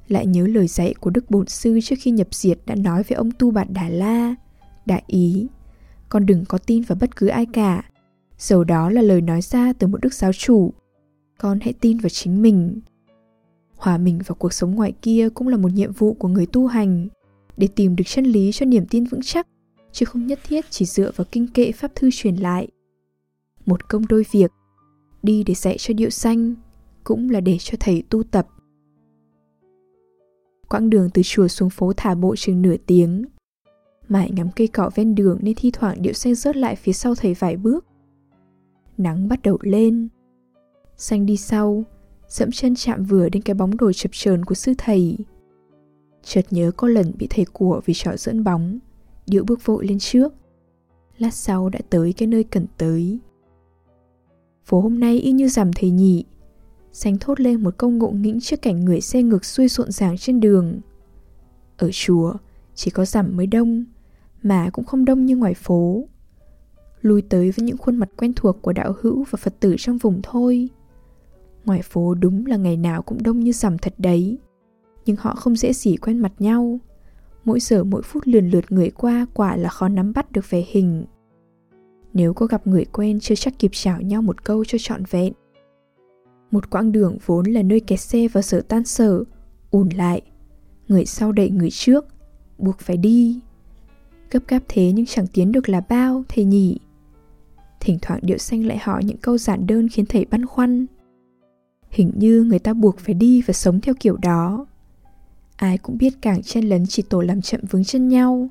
Lại 0.07 0.25
nhớ 0.25 0.47
lời 0.47 0.67
dạy 0.67 0.93
của 0.99 1.09
Đức 1.09 1.31
Bổn 1.31 1.47
Sư 1.47 1.79
trước 1.83 1.95
khi 1.99 2.11
nhập 2.11 2.27
diệt 2.31 2.59
đã 2.65 2.75
nói 2.75 3.03
với 3.03 3.15
ông 3.15 3.31
Tu 3.31 3.51
Bạt 3.51 3.67
Đà 3.71 3.89
La. 3.89 4.35
Đại 4.85 5.03
ý 5.07 5.47
Con 6.09 6.25
đừng 6.25 6.45
có 6.45 6.57
tin 6.57 6.83
vào 6.83 6.97
bất 7.01 7.15
cứ 7.15 7.27
ai 7.27 7.45
cả 7.45 7.83
Dầu 8.37 8.63
đó 8.63 8.89
là 8.89 9.01
lời 9.01 9.21
nói 9.21 9.41
ra 9.41 9.73
từ 9.73 9.87
một 9.87 10.01
đức 10.01 10.13
giáo 10.13 10.33
chủ 10.33 10.73
Con 11.37 11.59
hãy 11.59 11.73
tin 11.73 11.97
vào 11.97 12.09
chính 12.09 12.41
mình 12.41 12.79
Hòa 13.77 13.97
mình 13.97 14.19
vào 14.27 14.35
cuộc 14.35 14.53
sống 14.53 14.75
ngoài 14.75 14.93
kia 15.01 15.29
cũng 15.33 15.47
là 15.47 15.57
một 15.57 15.71
nhiệm 15.73 15.91
vụ 15.91 16.13
của 16.13 16.27
người 16.27 16.45
tu 16.45 16.67
hành 16.67 17.07
để 17.57 17.67
tìm 17.75 17.95
được 17.95 18.03
chân 18.07 18.25
lý 18.25 18.51
cho 18.53 18.65
niềm 18.65 18.85
tin 18.89 19.03
vững 19.03 19.21
chắc, 19.21 19.47
chứ 19.91 20.05
không 20.05 20.27
nhất 20.27 20.39
thiết 20.43 20.65
chỉ 20.69 20.85
dựa 20.85 21.11
vào 21.15 21.25
kinh 21.31 21.47
kệ 21.47 21.71
pháp 21.71 21.95
thư 21.95 22.09
truyền 22.13 22.35
lại. 22.35 22.67
Một 23.65 23.89
công 23.89 24.07
đôi 24.07 24.25
việc, 24.31 24.51
đi 25.23 25.43
để 25.43 25.53
dạy 25.53 25.75
cho 25.79 25.93
điệu 25.93 26.09
xanh, 26.09 26.55
cũng 27.03 27.29
là 27.29 27.41
để 27.41 27.57
cho 27.59 27.77
thầy 27.79 28.03
tu 28.09 28.23
tập. 28.23 28.47
Quãng 30.69 30.89
đường 30.89 31.09
từ 31.13 31.21
chùa 31.25 31.47
xuống 31.47 31.69
phố 31.69 31.93
thả 31.97 32.15
bộ 32.15 32.35
chừng 32.35 32.61
nửa 32.61 32.75
tiếng. 32.85 33.25
Mãi 34.11 34.31
ngắm 34.35 34.49
cây 34.55 34.67
cỏ 34.67 34.89
ven 34.95 35.15
đường 35.15 35.39
nên 35.41 35.55
thi 35.55 35.71
thoảng 35.71 36.01
điệu 36.01 36.13
xe 36.13 36.33
rớt 36.33 36.55
lại 36.55 36.75
phía 36.75 36.93
sau 36.93 37.15
thầy 37.15 37.33
vài 37.33 37.57
bước. 37.57 37.85
Nắng 38.97 39.27
bắt 39.27 39.41
đầu 39.43 39.57
lên. 39.61 40.07
Xanh 40.97 41.25
đi 41.25 41.37
sau, 41.37 41.83
dẫm 42.27 42.51
chân 42.51 42.75
chạm 42.75 43.03
vừa 43.03 43.29
đến 43.29 43.43
cái 43.43 43.53
bóng 43.53 43.77
đồi 43.77 43.93
chập 43.93 44.09
chờn 44.11 44.45
của 44.45 44.55
sư 44.55 44.73
thầy. 44.77 45.17
Chợt 46.23 46.45
nhớ 46.51 46.71
có 46.71 46.87
lần 46.87 47.11
bị 47.17 47.27
thầy 47.29 47.45
của 47.45 47.81
vì 47.85 47.93
trò 47.93 48.11
dẫn 48.17 48.43
bóng, 48.43 48.79
điệu 49.27 49.43
bước 49.43 49.65
vội 49.65 49.87
lên 49.87 49.99
trước. 49.99 50.33
Lát 51.17 51.33
sau 51.33 51.69
đã 51.69 51.79
tới 51.89 52.13
cái 52.13 52.27
nơi 52.27 52.43
cần 52.43 52.65
tới. 52.77 53.19
Phố 54.65 54.81
hôm 54.81 54.99
nay 54.99 55.19
y 55.19 55.31
như 55.31 55.47
rằm 55.47 55.71
thầy 55.73 55.89
nhị, 55.89 56.25
xanh 56.91 57.17
thốt 57.17 57.39
lên 57.39 57.63
một 57.63 57.77
câu 57.77 57.89
ngộ 57.89 58.09
nghĩnh 58.09 58.39
trước 58.41 58.61
cảnh 58.61 58.85
người 58.85 59.01
xe 59.01 59.23
ngược 59.23 59.45
xuôi 59.45 59.67
rộn 59.67 59.91
ràng 59.91 60.17
trên 60.17 60.39
đường. 60.39 60.79
Ở 61.77 61.89
chùa, 61.91 62.33
chỉ 62.75 62.91
có 62.91 63.05
rằm 63.05 63.37
mới 63.37 63.47
đông, 63.47 63.85
mà 64.43 64.69
cũng 64.69 64.85
không 64.85 65.05
đông 65.05 65.25
như 65.25 65.35
ngoài 65.35 65.53
phố. 65.53 66.07
Lui 67.01 67.21
tới 67.21 67.51
với 67.51 67.65
những 67.65 67.77
khuôn 67.77 67.95
mặt 67.95 68.09
quen 68.17 68.33
thuộc 68.35 68.61
của 68.61 68.73
đạo 68.73 68.95
hữu 69.01 69.23
và 69.29 69.37
Phật 69.37 69.59
tử 69.59 69.75
trong 69.79 69.97
vùng 69.97 70.21
thôi. 70.23 70.69
Ngoài 71.65 71.81
phố 71.81 72.13
đúng 72.13 72.45
là 72.45 72.57
ngày 72.57 72.77
nào 72.77 73.01
cũng 73.01 73.23
đông 73.23 73.39
như 73.39 73.51
sầm 73.51 73.77
thật 73.77 73.93
đấy, 73.97 74.37
Nhưng 75.05 75.15
họ 75.19 75.35
không 75.35 75.55
dễ 75.55 75.73
gì 75.73 75.97
quen 75.97 76.19
mặt 76.19 76.31
nhau. 76.39 76.79
Mỗi 77.45 77.59
giờ 77.59 77.83
mỗi 77.83 78.01
phút 78.01 78.23
lườn 78.25 78.49
lượt 78.49 78.71
người 78.71 78.89
qua 78.89 79.25
quả 79.33 79.55
là 79.55 79.69
khó 79.69 79.87
nắm 79.87 80.13
bắt 80.13 80.31
được 80.31 80.49
vẻ 80.49 80.63
hình. 80.67 81.05
Nếu 82.13 82.33
có 82.33 82.45
gặp 82.45 82.67
người 82.67 82.85
quen 82.85 83.19
chưa 83.19 83.35
chắc 83.35 83.59
kịp 83.59 83.71
chào 83.73 84.01
nhau 84.01 84.21
một 84.21 84.43
câu 84.43 84.65
cho 84.65 84.77
trọn 84.81 85.03
vẹn. 85.09 85.33
Một 86.51 86.69
quãng 86.69 86.91
đường 86.91 87.17
vốn 87.25 87.45
là 87.45 87.63
nơi 87.63 87.79
kẹt 87.79 87.99
xe 87.99 88.27
và 88.27 88.41
sở 88.41 88.61
tan 88.61 88.85
sở, 88.85 89.23
ùn 89.71 89.89
lại. 89.89 90.21
Người 90.87 91.05
sau 91.05 91.31
đẩy 91.31 91.49
người 91.49 91.69
trước, 91.71 92.05
Buộc 92.61 92.79
phải 92.79 92.97
đi. 92.97 93.39
Gấp 94.31 94.47
gáp 94.47 94.63
thế 94.67 94.91
nhưng 94.91 95.05
chẳng 95.05 95.27
tiến 95.27 95.51
được 95.51 95.69
là 95.69 95.81
bao, 95.89 96.23
thầy 96.29 96.43
nhỉ? 96.45 96.77
Thỉnh 97.79 97.97
thoảng 98.01 98.19
điệu 98.23 98.37
xanh 98.37 98.65
lại 98.65 98.77
hỏi 98.77 99.03
những 99.03 99.17
câu 99.17 99.37
giản 99.37 99.67
đơn 99.67 99.89
khiến 99.89 100.05
thầy 100.05 100.25
băn 100.25 100.45
khoăn. 100.45 100.85
Hình 101.89 102.11
như 102.15 102.43
người 102.43 102.59
ta 102.59 102.73
buộc 102.73 102.99
phải 102.99 103.13
đi 103.13 103.41
và 103.41 103.53
sống 103.53 103.81
theo 103.81 103.95
kiểu 103.99 104.17
đó. 104.17 104.65
Ai 105.55 105.77
cũng 105.77 105.97
biết 105.97 106.13
càng 106.21 106.41
chen 106.41 106.65
lấn 106.65 106.85
chỉ 106.87 107.03
tổ 107.03 107.21
làm 107.21 107.41
chậm 107.41 107.61
vướng 107.69 107.83
chân 107.83 108.07
nhau. 108.07 108.49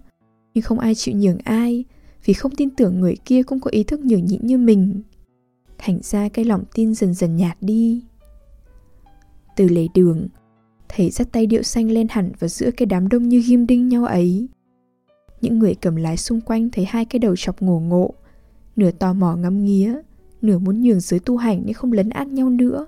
Nhưng 0.55 0.63
không 0.63 0.79
ai 0.79 0.95
chịu 0.95 1.17
nhường 1.17 1.39
ai, 1.45 1.85
vì 2.25 2.35
không 2.35 2.55
tin 2.57 2.71
tưởng 2.71 3.01
người 3.01 3.17
kia 3.25 3.43
cũng 3.43 3.61
có 3.61 3.71
ý 3.71 3.85
thức 3.85 4.01
nhường 4.01 4.25
nhịn 4.25 4.47
như 4.47 4.59
mình. 4.59 5.03
Thành 5.79 5.99
ra 6.03 6.29
cái 6.29 6.45
lòng 6.45 6.65
tin 6.75 6.95
dần 6.95 7.15
dần 7.15 7.37
nhạt 7.37 7.57
đi. 7.61 8.03
Từ 9.57 9.69
lề 9.69 9.87
đường, 9.95 10.29
thầy 10.89 11.11
dắt 11.11 11.29
tay 11.33 11.47
điệu 11.47 11.63
xanh 11.63 11.91
lên 11.91 12.07
hẳn 12.11 12.33
vào 12.39 12.49
giữa 12.49 12.71
cái 12.71 12.87
đám 12.87 13.09
đông 13.09 13.29
như 13.29 13.43
ghim 13.47 13.67
đinh 13.67 13.89
nhau 13.89 14.05
ấy 14.05 14.49
những 15.41 15.59
người 15.59 15.75
cầm 15.75 15.97
lái 15.97 16.17
xung 16.17 16.41
quanh 16.41 16.71
thấy 16.71 16.85
hai 16.85 17.05
cái 17.05 17.19
đầu 17.19 17.35
chọc 17.37 17.63
ngổ 17.63 17.81
ngộ. 17.81 18.15
Nửa 18.77 18.91
tò 18.91 19.13
mò 19.13 19.37
ngắm 19.37 19.65
nghía, 19.65 19.95
nửa 20.43 20.59
muốn 20.59 20.83
nhường 20.83 21.01
giới 21.01 21.21
tu 21.21 21.37
hành 21.37 21.63
nhưng 21.65 21.75
không 21.75 21.93
lấn 21.93 22.11
át 22.11 22.29
nhau 22.29 22.51
nữa. 22.51 22.87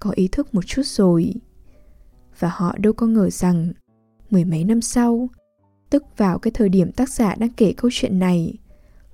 Có 0.00 0.10
ý 0.10 0.28
thức 0.28 0.54
một 0.54 0.66
chút 0.66 0.82
rồi. 0.84 1.34
Và 2.38 2.50
họ 2.54 2.74
đâu 2.78 2.92
có 2.92 3.06
ngờ 3.06 3.30
rằng, 3.30 3.72
mười 4.30 4.44
mấy 4.44 4.64
năm 4.64 4.80
sau, 4.80 5.28
tức 5.90 6.04
vào 6.16 6.38
cái 6.38 6.50
thời 6.50 6.68
điểm 6.68 6.92
tác 6.92 7.08
giả 7.08 7.34
đang 7.38 7.52
kể 7.52 7.72
câu 7.72 7.90
chuyện 7.94 8.18
này, 8.18 8.54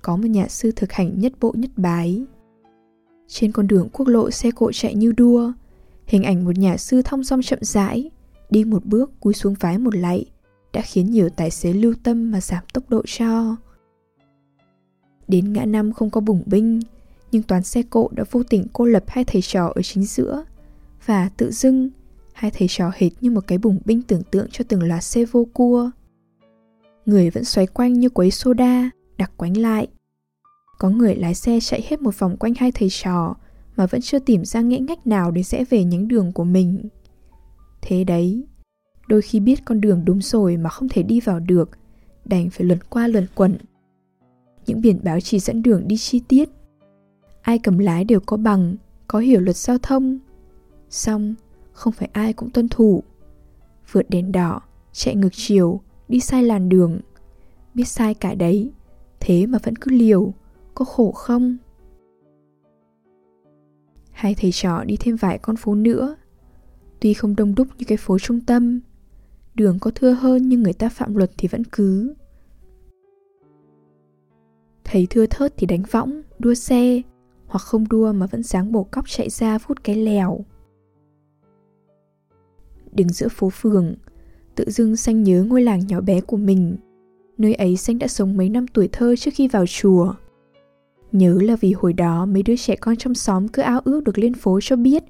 có 0.01 0.17
một 0.17 0.27
nhà 0.27 0.47
sư 0.47 0.71
thực 0.75 0.91
hành 0.91 1.19
nhất 1.19 1.33
bộ 1.39 1.53
nhất 1.57 1.71
bái. 1.75 2.25
Trên 3.27 3.51
con 3.51 3.67
đường 3.67 3.89
quốc 3.89 4.07
lộ 4.07 4.31
xe 4.31 4.51
cộ 4.51 4.71
chạy 4.71 4.95
như 4.95 5.11
đua, 5.11 5.51
hình 6.05 6.23
ảnh 6.23 6.45
một 6.45 6.57
nhà 6.57 6.77
sư 6.77 7.01
thong 7.05 7.23
dong 7.23 7.41
chậm 7.41 7.59
rãi, 7.61 8.11
đi 8.49 8.63
một 8.63 8.85
bước 8.85 9.19
cúi 9.19 9.33
xuống 9.33 9.53
vái 9.59 9.77
một 9.77 9.95
lạy 9.95 10.25
đã 10.73 10.81
khiến 10.81 11.11
nhiều 11.11 11.29
tài 11.29 11.51
xế 11.51 11.73
lưu 11.73 11.93
tâm 12.03 12.31
mà 12.31 12.41
giảm 12.41 12.63
tốc 12.73 12.89
độ 12.89 13.01
cho. 13.05 13.55
Đến 15.27 15.53
ngã 15.53 15.65
năm 15.65 15.93
không 15.93 16.09
có 16.09 16.21
bùng 16.21 16.43
binh, 16.45 16.79
nhưng 17.31 17.43
toàn 17.43 17.63
xe 17.63 17.83
cộ 17.89 18.09
đã 18.11 18.23
vô 18.31 18.43
tình 18.43 18.67
cô 18.73 18.85
lập 18.85 19.03
hai 19.07 19.23
thầy 19.23 19.41
trò 19.41 19.71
ở 19.75 19.81
chính 19.81 20.05
giữa. 20.05 20.45
Và 21.05 21.29
tự 21.37 21.51
dưng, 21.51 21.89
hai 22.33 22.51
thầy 22.51 22.67
trò 22.67 22.91
hệt 22.95 23.11
như 23.21 23.31
một 23.31 23.47
cái 23.47 23.57
bùng 23.57 23.79
binh 23.85 24.01
tưởng 24.01 24.23
tượng 24.31 24.47
cho 24.51 24.65
từng 24.67 24.83
loạt 24.83 25.03
xe 25.03 25.25
vô 25.25 25.47
cua. 25.53 25.89
Người 27.05 27.29
vẫn 27.29 27.43
xoáy 27.43 27.67
quanh 27.67 27.93
như 27.93 28.09
quấy 28.09 28.31
soda 28.31 28.89
đặt 29.17 29.31
quánh 29.37 29.57
lại. 29.57 29.87
Có 30.79 30.89
người 30.89 31.15
lái 31.15 31.35
xe 31.35 31.59
chạy 31.61 31.85
hết 31.89 32.01
một 32.01 32.19
vòng 32.19 32.37
quanh 32.37 32.53
hai 32.57 32.71
thầy 32.71 32.89
trò, 32.91 33.35
mà 33.75 33.85
vẫn 33.85 34.01
chưa 34.01 34.19
tìm 34.19 34.45
ra 34.45 34.61
nghĩa 34.61 34.77
ngách 34.77 35.07
nào 35.07 35.31
để 35.31 35.43
rẽ 35.43 35.65
về 35.69 35.83
nhánh 35.83 36.07
đường 36.07 36.31
của 36.31 36.43
mình. 36.43 36.89
Thế 37.81 38.03
đấy 38.03 38.43
đôi 39.07 39.21
khi 39.21 39.39
biết 39.39 39.65
con 39.65 39.81
đường 39.81 40.05
đúng 40.05 40.21
rồi 40.21 40.57
mà 40.57 40.69
không 40.69 40.89
thể 40.89 41.03
đi 41.03 41.19
vào 41.19 41.39
được 41.39 41.69
đành 42.25 42.49
phải 42.49 42.65
luẩn 42.65 42.79
qua 42.89 43.07
luẩn 43.07 43.27
quẩn 43.35 43.57
những 44.65 44.81
biển 44.81 44.99
báo 45.03 45.19
chỉ 45.19 45.39
dẫn 45.39 45.63
đường 45.63 45.87
đi 45.87 45.97
chi 45.97 46.21
tiết 46.27 46.49
ai 47.41 47.59
cầm 47.59 47.77
lái 47.77 48.03
đều 48.03 48.19
có 48.19 48.37
bằng 48.37 48.75
có 49.07 49.19
hiểu 49.19 49.41
luật 49.41 49.57
giao 49.57 49.77
thông 49.77 50.19
Xong, 50.93 51.35
không 51.71 51.93
phải 51.93 52.09
ai 52.13 52.33
cũng 52.33 52.49
tuân 52.49 52.69
thủ. 52.69 53.03
Vượt 53.91 54.09
đèn 54.09 54.31
đỏ, 54.31 54.61
chạy 54.91 55.15
ngược 55.15 55.29
chiều, 55.31 55.81
đi 56.07 56.19
sai 56.19 56.43
làn 56.43 56.69
đường. 56.69 56.99
Biết 57.73 57.87
sai 57.87 58.13
cả 58.13 58.35
đấy, 58.35 58.71
thế 59.19 59.45
mà 59.45 59.59
vẫn 59.63 59.75
cứ 59.75 59.91
liều, 59.91 60.33
có 60.73 60.85
khổ 60.85 61.11
không? 61.11 61.57
Hai 64.11 64.35
thầy 64.35 64.51
trò 64.51 64.83
đi 64.83 64.97
thêm 64.99 65.15
vài 65.15 65.37
con 65.37 65.55
phố 65.55 65.75
nữa. 65.75 66.15
Tuy 66.99 67.13
không 67.13 67.35
đông 67.35 67.55
đúc 67.55 67.67
như 67.77 67.85
cái 67.87 67.97
phố 67.97 68.19
trung 68.19 68.41
tâm, 68.41 68.79
đường 69.55 69.79
có 69.79 69.91
thưa 69.95 70.11
hơn 70.11 70.49
nhưng 70.49 70.63
người 70.63 70.73
ta 70.73 70.89
phạm 70.89 71.15
luật 71.15 71.31
thì 71.37 71.47
vẫn 71.47 71.63
cứ. 71.63 72.13
Thấy 74.83 75.07
thưa 75.09 75.25
thớt 75.25 75.53
thì 75.57 75.67
đánh 75.67 75.83
võng, 75.91 76.21
đua 76.39 76.53
xe, 76.53 77.01
hoặc 77.45 77.59
không 77.59 77.87
đua 77.89 78.11
mà 78.11 78.25
vẫn 78.25 78.43
sáng 78.43 78.71
bổ 78.71 78.83
cóc 78.83 79.09
chạy 79.09 79.29
ra 79.29 79.57
phút 79.57 79.83
cái 79.83 79.95
lèo. 79.95 80.39
Đứng 82.91 83.09
giữa 83.09 83.27
phố 83.27 83.49
phường 83.49 83.95
tự 84.55 84.71
dưng 84.71 84.95
xanh 84.95 85.23
nhớ 85.23 85.43
ngôi 85.43 85.63
làng 85.63 85.87
nhỏ 85.87 86.01
bé 86.01 86.21
của 86.21 86.37
mình. 86.37 86.75
Nơi 87.37 87.53
ấy 87.53 87.77
xanh 87.77 87.99
đã 87.99 88.07
sống 88.07 88.37
mấy 88.37 88.49
năm 88.49 88.65
tuổi 88.67 88.89
thơ 88.91 89.15
trước 89.15 89.31
khi 89.33 89.47
vào 89.47 89.65
chùa. 89.67 90.13
Nhớ 91.11 91.37
là 91.41 91.55
vì 91.55 91.73
hồi 91.73 91.93
đó 91.93 92.25
mấy 92.25 92.43
đứa 92.43 92.55
trẻ 92.55 92.75
con 92.75 92.95
trong 92.95 93.15
xóm 93.15 93.47
cứ 93.47 93.61
ao 93.61 93.81
ước 93.85 94.03
được 94.03 94.17
lên 94.17 94.33
phố 94.33 94.59
cho 94.61 94.75
biết. 94.75 95.03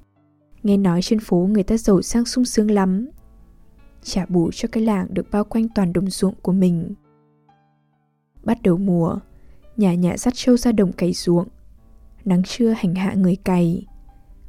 Nghe 0.62 0.76
nói 0.76 1.02
trên 1.02 1.20
phố 1.20 1.48
người 1.52 1.62
ta 1.62 1.76
giàu 1.76 2.02
sang 2.02 2.24
sung 2.24 2.44
sướng 2.44 2.70
lắm 2.70 3.08
trả 4.04 4.26
bù 4.26 4.50
cho 4.52 4.68
cái 4.72 4.82
làng 4.82 5.06
được 5.10 5.30
bao 5.30 5.44
quanh 5.44 5.68
toàn 5.74 5.92
đồng 5.92 6.10
ruộng 6.10 6.34
của 6.42 6.52
mình. 6.52 6.94
Bắt 8.42 8.62
đầu 8.62 8.76
mùa 8.76 9.18
nhà 9.76 9.94
nhà 9.94 10.16
dắt 10.16 10.34
trâu 10.36 10.56
ra 10.56 10.72
đồng 10.72 10.92
cày 10.92 11.12
ruộng. 11.12 11.48
Nắng 12.24 12.42
trưa 12.42 12.70
hành 12.70 12.94
hạ 12.94 13.14
người 13.14 13.36
cày. 13.36 13.86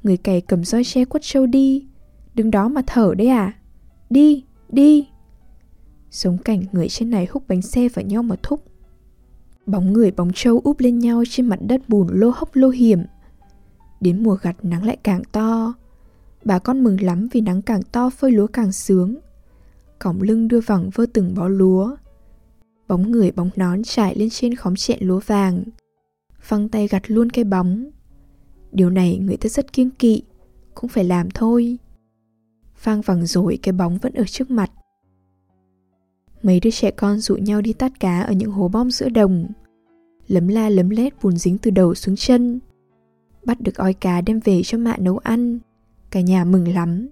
Người 0.04 0.18
cày 0.18 0.42
cầm 0.42 0.64
roi 0.64 0.84
tre 0.84 1.06
quất 1.06 1.24
trâu 1.24 1.46
đi. 1.46 1.88
Đứng 2.36 2.52
đó 2.52 2.68
mà 2.68 2.82
thở 2.88 3.14
đấy 3.18 3.28
à? 3.28 3.54
Đi, 4.10 4.44
đi. 4.70 5.08
Sống 6.12 6.38
cảnh 6.38 6.64
người 6.72 6.90
trên 6.90 7.10
này 7.10 7.28
húc 7.32 7.48
bánh 7.48 7.62
xe 7.62 7.90
vào 7.90 8.06
nhau 8.06 8.24
mà 8.24 8.36
thúc. 8.44 8.64
Bóng 9.66 9.94
người 9.94 10.12
bóng 10.12 10.32
trâu 10.36 10.62
úp 10.64 10.80
lên 10.80 11.00
nhau 11.00 11.24
trên 11.30 11.46
mặt 11.46 11.60
đất 11.62 11.90
bùn 11.90 12.08
lô 12.12 12.32
hốc 12.36 12.50
lô 12.54 12.70
hiểm. 12.70 13.00
Đến 14.02 14.24
mùa 14.24 14.38
gặt 14.42 14.56
nắng 14.64 14.84
lại 14.84 14.98
càng 15.04 15.24
to. 15.32 15.74
Bà 16.46 16.60
con 16.60 16.84
mừng 16.84 17.02
lắm 17.02 17.28
vì 17.32 17.42
nắng 17.42 17.62
càng 17.62 17.82
to 17.92 18.10
phơi 18.10 18.32
lúa 18.32 18.48
càng 18.48 18.72
sướng 18.72 19.16
còng 20.00 20.22
lưng 20.22 20.48
đưa 20.48 20.60
vòng 20.60 20.90
vơ 20.94 21.06
từng 21.14 21.36
bó 21.36 21.48
lúa. 21.48 21.96
Bóng 22.88 23.12
người 23.12 23.32
bóng 23.32 23.50
nón 23.56 23.84
trải 23.84 24.16
lên 24.16 24.30
trên 24.30 24.56
khóm 24.56 24.76
chẹn 24.76 24.98
lúa 25.02 25.20
vàng. 25.26 25.64
Phăng 26.40 26.70
tay 26.70 26.88
gặt 26.88 27.04
luôn 27.08 27.30
cái 27.30 27.44
bóng. 27.44 27.90
Điều 28.72 28.90
này 28.90 29.18
người 29.18 29.38
ta 29.38 29.50
rất 29.50 29.74
kiêng 29.74 29.90
kỵ, 29.90 30.24
cũng 30.74 30.90
phải 30.90 31.04
làm 31.04 31.30
thôi. 31.32 31.78
Phang 32.76 33.02
vằng 33.02 33.26
rồi 33.26 33.60
cái 33.62 33.74
bóng 33.74 33.98
vẫn 33.98 34.14
ở 34.14 34.24
trước 34.24 34.52
mặt. 34.52 34.72
Mấy 36.44 36.60
đứa 36.60 36.72
trẻ 36.72 36.92
con 36.92 37.20
dụ 37.20 37.36
nhau 37.36 37.62
đi 37.62 37.74
tát 37.74 38.00
cá 38.00 38.22
ở 38.22 38.34
những 38.34 38.52
hố 38.52 38.68
bom 38.68 38.92
giữa 38.92 39.10
đồng. 39.10 39.46
Lấm 40.28 40.48
la 40.48 40.70
lấm 40.70 40.90
lét 40.90 41.14
bùn 41.24 41.38
dính 41.38 41.58
từ 41.58 41.72
đầu 41.72 41.96
xuống 41.96 42.16
chân. 42.16 42.60
Bắt 43.46 43.62
được 43.62 43.76
oi 43.76 43.94
cá 43.94 44.22
đem 44.22 44.40
về 44.40 44.62
cho 44.64 44.78
mạ 44.78 44.98
nấu 44.98 45.18
ăn. 45.18 45.60
Cả 46.12 46.22
nhà 46.22 46.46
mừng 46.46 46.68
lắm. 46.68 47.08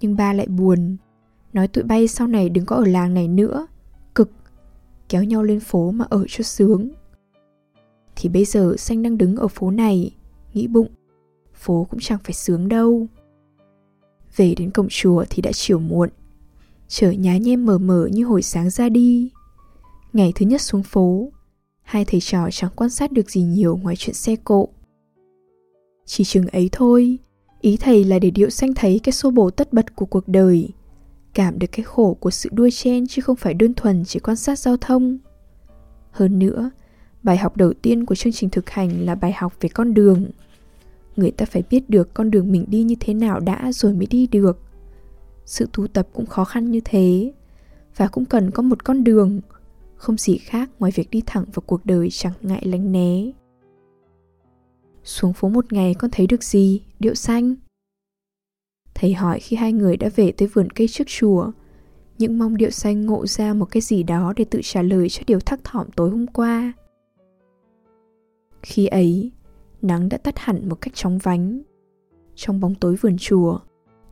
Nhưng 0.00 0.16
ba 0.16 0.32
lại 0.32 0.46
buồn. 0.46 0.96
Nói 1.56 1.68
tụi 1.68 1.84
bay 1.84 2.08
sau 2.08 2.26
này 2.26 2.48
đừng 2.48 2.66
có 2.66 2.76
ở 2.76 2.84
làng 2.84 3.14
này 3.14 3.28
nữa. 3.28 3.66
Cực. 4.14 4.30
Kéo 5.08 5.24
nhau 5.24 5.42
lên 5.42 5.60
phố 5.60 5.90
mà 5.90 6.04
ở 6.10 6.24
cho 6.28 6.44
sướng. 6.44 6.88
Thì 8.16 8.28
bây 8.28 8.44
giờ 8.44 8.74
Xanh 8.78 9.02
đang 9.02 9.18
đứng 9.18 9.36
ở 9.36 9.48
phố 9.48 9.70
này. 9.70 10.16
Nghĩ 10.54 10.66
bụng. 10.66 10.88
Phố 11.54 11.86
cũng 11.90 12.00
chẳng 12.00 12.18
phải 12.24 12.32
sướng 12.32 12.68
đâu. 12.68 13.06
Về 14.36 14.54
đến 14.54 14.70
cổng 14.70 14.86
chùa 14.90 15.24
thì 15.30 15.42
đã 15.42 15.50
chiều 15.54 15.78
muộn 15.78 16.08
Trời 16.88 17.16
nhá 17.16 17.36
nhem 17.36 17.66
mờ 17.66 17.78
mờ 17.78 18.08
như 18.12 18.24
hồi 18.24 18.42
sáng 18.42 18.70
ra 18.70 18.88
đi 18.88 19.30
Ngày 20.12 20.32
thứ 20.34 20.46
nhất 20.46 20.60
xuống 20.60 20.82
phố, 20.82 21.32
Hai 21.82 22.04
thầy 22.04 22.20
trò 22.20 22.48
chẳng 22.50 22.70
quan 22.76 22.90
sát 22.90 23.12
được 23.12 23.30
gì 23.30 23.42
nhiều 23.42 23.76
ngoài 23.76 23.96
chuyện 23.98 24.14
xe 24.14 24.36
cộ 24.36 24.68
Chỉ 26.06 26.24
chừng 26.24 26.46
ấy 26.46 26.68
thôi, 26.72 27.18
Ý 27.60 27.76
thầy 27.76 28.04
là 28.04 28.18
để 28.18 28.30
điệu 28.30 28.50
xanh 28.50 28.74
thấy 28.74 29.00
cái 29.02 29.12
xô 29.12 29.30
bồ 29.30 29.50
tất 29.50 29.72
bật 29.72 29.96
của 29.96 30.06
cuộc 30.06 30.28
đời 30.28 30.72
Cảm 31.36 31.58
được 31.58 31.66
cái 31.72 31.84
khổ 31.84 32.16
của 32.20 32.30
sự 32.30 32.50
đuôi 32.52 32.70
chen 32.70 33.06
chứ 33.06 33.22
không 33.22 33.36
phải 33.36 33.54
đơn 33.54 33.74
thuần 33.74 34.04
chỉ 34.04 34.20
quan 34.20 34.36
sát 34.36 34.58
giao 34.58 34.76
thông. 34.76 35.18
Hơn 36.10 36.38
nữa, 36.38 36.70
bài 37.22 37.36
học 37.36 37.56
đầu 37.56 37.72
tiên 37.72 38.06
của 38.06 38.14
chương 38.14 38.32
trình 38.32 38.50
thực 38.50 38.70
hành 38.70 39.06
là 39.06 39.14
bài 39.14 39.32
học 39.32 39.54
về 39.60 39.68
con 39.68 39.94
đường. 39.94 40.30
Người 41.16 41.30
ta 41.30 41.44
phải 41.44 41.62
biết 41.70 41.90
được 41.90 42.14
con 42.14 42.30
đường 42.30 42.52
mình 42.52 42.64
đi 42.68 42.82
như 42.82 42.94
thế 43.00 43.14
nào 43.14 43.40
đã 43.40 43.72
rồi 43.72 43.94
mới 43.94 44.06
đi 44.06 44.26
được. 44.26 44.60
Sự 45.44 45.68
tu 45.72 45.86
tập 45.86 46.08
cũng 46.12 46.26
khó 46.26 46.44
khăn 46.44 46.70
như 46.70 46.80
thế 46.84 47.32
và 47.96 48.08
cũng 48.08 48.24
cần 48.24 48.50
có 48.50 48.62
một 48.62 48.84
con 48.84 49.04
đường. 49.04 49.40
Không 49.96 50.16
gì 50.16 50.38
khác 50.38 50.70
ngoài 50.78 50.92
việc 50.94 51.10
đi 51.10 51.22
thẳng 51.26 51.44
vào 51.54 51.62
cuộc 51.66 51.86
đời 51.86 52.08
chẳng 52.10 52.34
ngại 52.40 52.62
lánh 52.64 52.92
né. 52.92 53.30
Xuống 55.04 55.32
phố 55.32 55.48
một 55.48 55.72
ngày 55.72 55.94
con 55.94 56.10
thấy 56.10 56.26
được 56.26 56.42
gì? 56.42 56.82
Điệu 57.00 57.14
xanh 57.14 57.54
thầy 58.96 59.14
hỏi 59.14 59.40
khi 59.40 59.56
hai 59.56 59.72
người 59.72 59.96
đã 59.96 60.08
về 60.16 60.32
tới 60.32 60.48
vườn 60.48 60.70
cây 60.70 60.88
trước 60.88 61.04
chùa 61.06 61.50
những 62.18 62.38
mong 62.38 62.56
điệu 62.56 62.70
xanh 62.70 63.06
ngộ 63.06 63.26
ra 63.26 63.54
một 63.54 63.64
cái 63.64 63.80
gì 63.80 64.02
đó 64.02 64.32
để 64.36 64.44
tự 64.44 64.60
trả 64.64 64.82
lời 64.82 65.08
cho 65.08 65.22
điều 65.26 65.40
thắc 65.40 65.64
thỏm 65.64 65.86
tối 65.96 66.10
hôm 66.10 66.26
qua 66.26 66.72
khi 68.62 68.86
ấy 68.86 69.30
nắng 69.82 70.08
đã 70.08 70.18
tắt 70.18 70.38
hẳn 70.38 70.68
một 70.68 70.80
cách 70.80 70.94
chóng 70.94 71.18
vánh. 71.18 71.62
Trong 72.34 72.60
bóng 72.60 72.74
tối 72.74 72.96
vườn 72.96 73.16
chùa, 73.18 73.58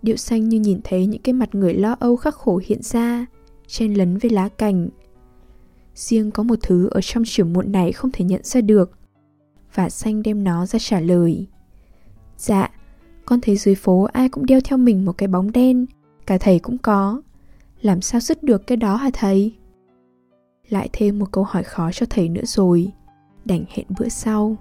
điệu 0.02 0.16
xanh 0.16 0.48
như 0.48 0.60
nhìn 0.60 0.80
thấy 0.84 1.06
những 1.06 1.22
cái 1.22 1.32
mặt 1.32 1.54
người 1.54 1.74
lo 1.74 1.96
âu 2.00 2.16
khắc 2.16 2.34
khổ 2.34 2.60
hiện 2.66 2.82
ra, 2.82 3.26
chen 3.66 3.94
lấn 3.94 4.18
với 4.18 4.30
lá 4.30 4.48
cành. 4.48 4.88
Riêng 5.94 6.30
có 6.30 6.42
một 6.42 6.58
thứ 6.62 6.88
ở 6.90 7.00
trong 7.00 7.22
chiều 7.26 7.46
muộn 7.46 7.72
này 7.72 7.92
không 7.92 8.10
thể 8.12 8.24
nhận 8.24 8.40
ra 8.44 8.60
được, 8.60 8.90
và 9.74 9.88
xanh 9.88 10.22
đem 10.22 10.44
nó 10.44 10.66
ra 10.66 10.78
trả 10.78 11.00
lời. 11.00 11.46
Dạ, 12.36 12.70
con 13.26 13.40
thấy 13.40 13.56
dưới 13.56 13.74
phố 13.74 14.02
ai 14.12 14.28
cũng 14.28 14.46
đeo 14.46 14.60
theo 14.64 14.78
mình 14.78 15.04
một 15.04 15.12
cái 15.18 15.28
bóng 15.28 15.52
đen, 15.52 15.86
cả 16.26 16.38
thầy 16.38 16.58
cũng 16.58 16.78
có. 16.78 17.22
Làm 17.80 18.00
sao 18.00 18.20
dứt 18.20 18.42
được 18.42 18.66
cái 18.66 18.76
đó 18.76 18.96
hả 18.96 19.10
thầy? 19.12 19.54
Lại 20.68 20.88
thêm 20.92 21.18
một 21.18 21.32
câu 21.32 21.44
hỏi 21.44 21.62
khó 21.62 21.90
cho 21.92 22.06
thầy 22.10 22.28
nữa 22.28 22.44
rồi, 22.44 22.92
đành 23.44 23.64
hẹn 23.68 23.86
bữa 23.98 24.08
sau. 24.08 24.56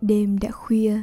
Đêm 0.00 0.38
đã 0.38 0.50
khuya, 0.50 1.02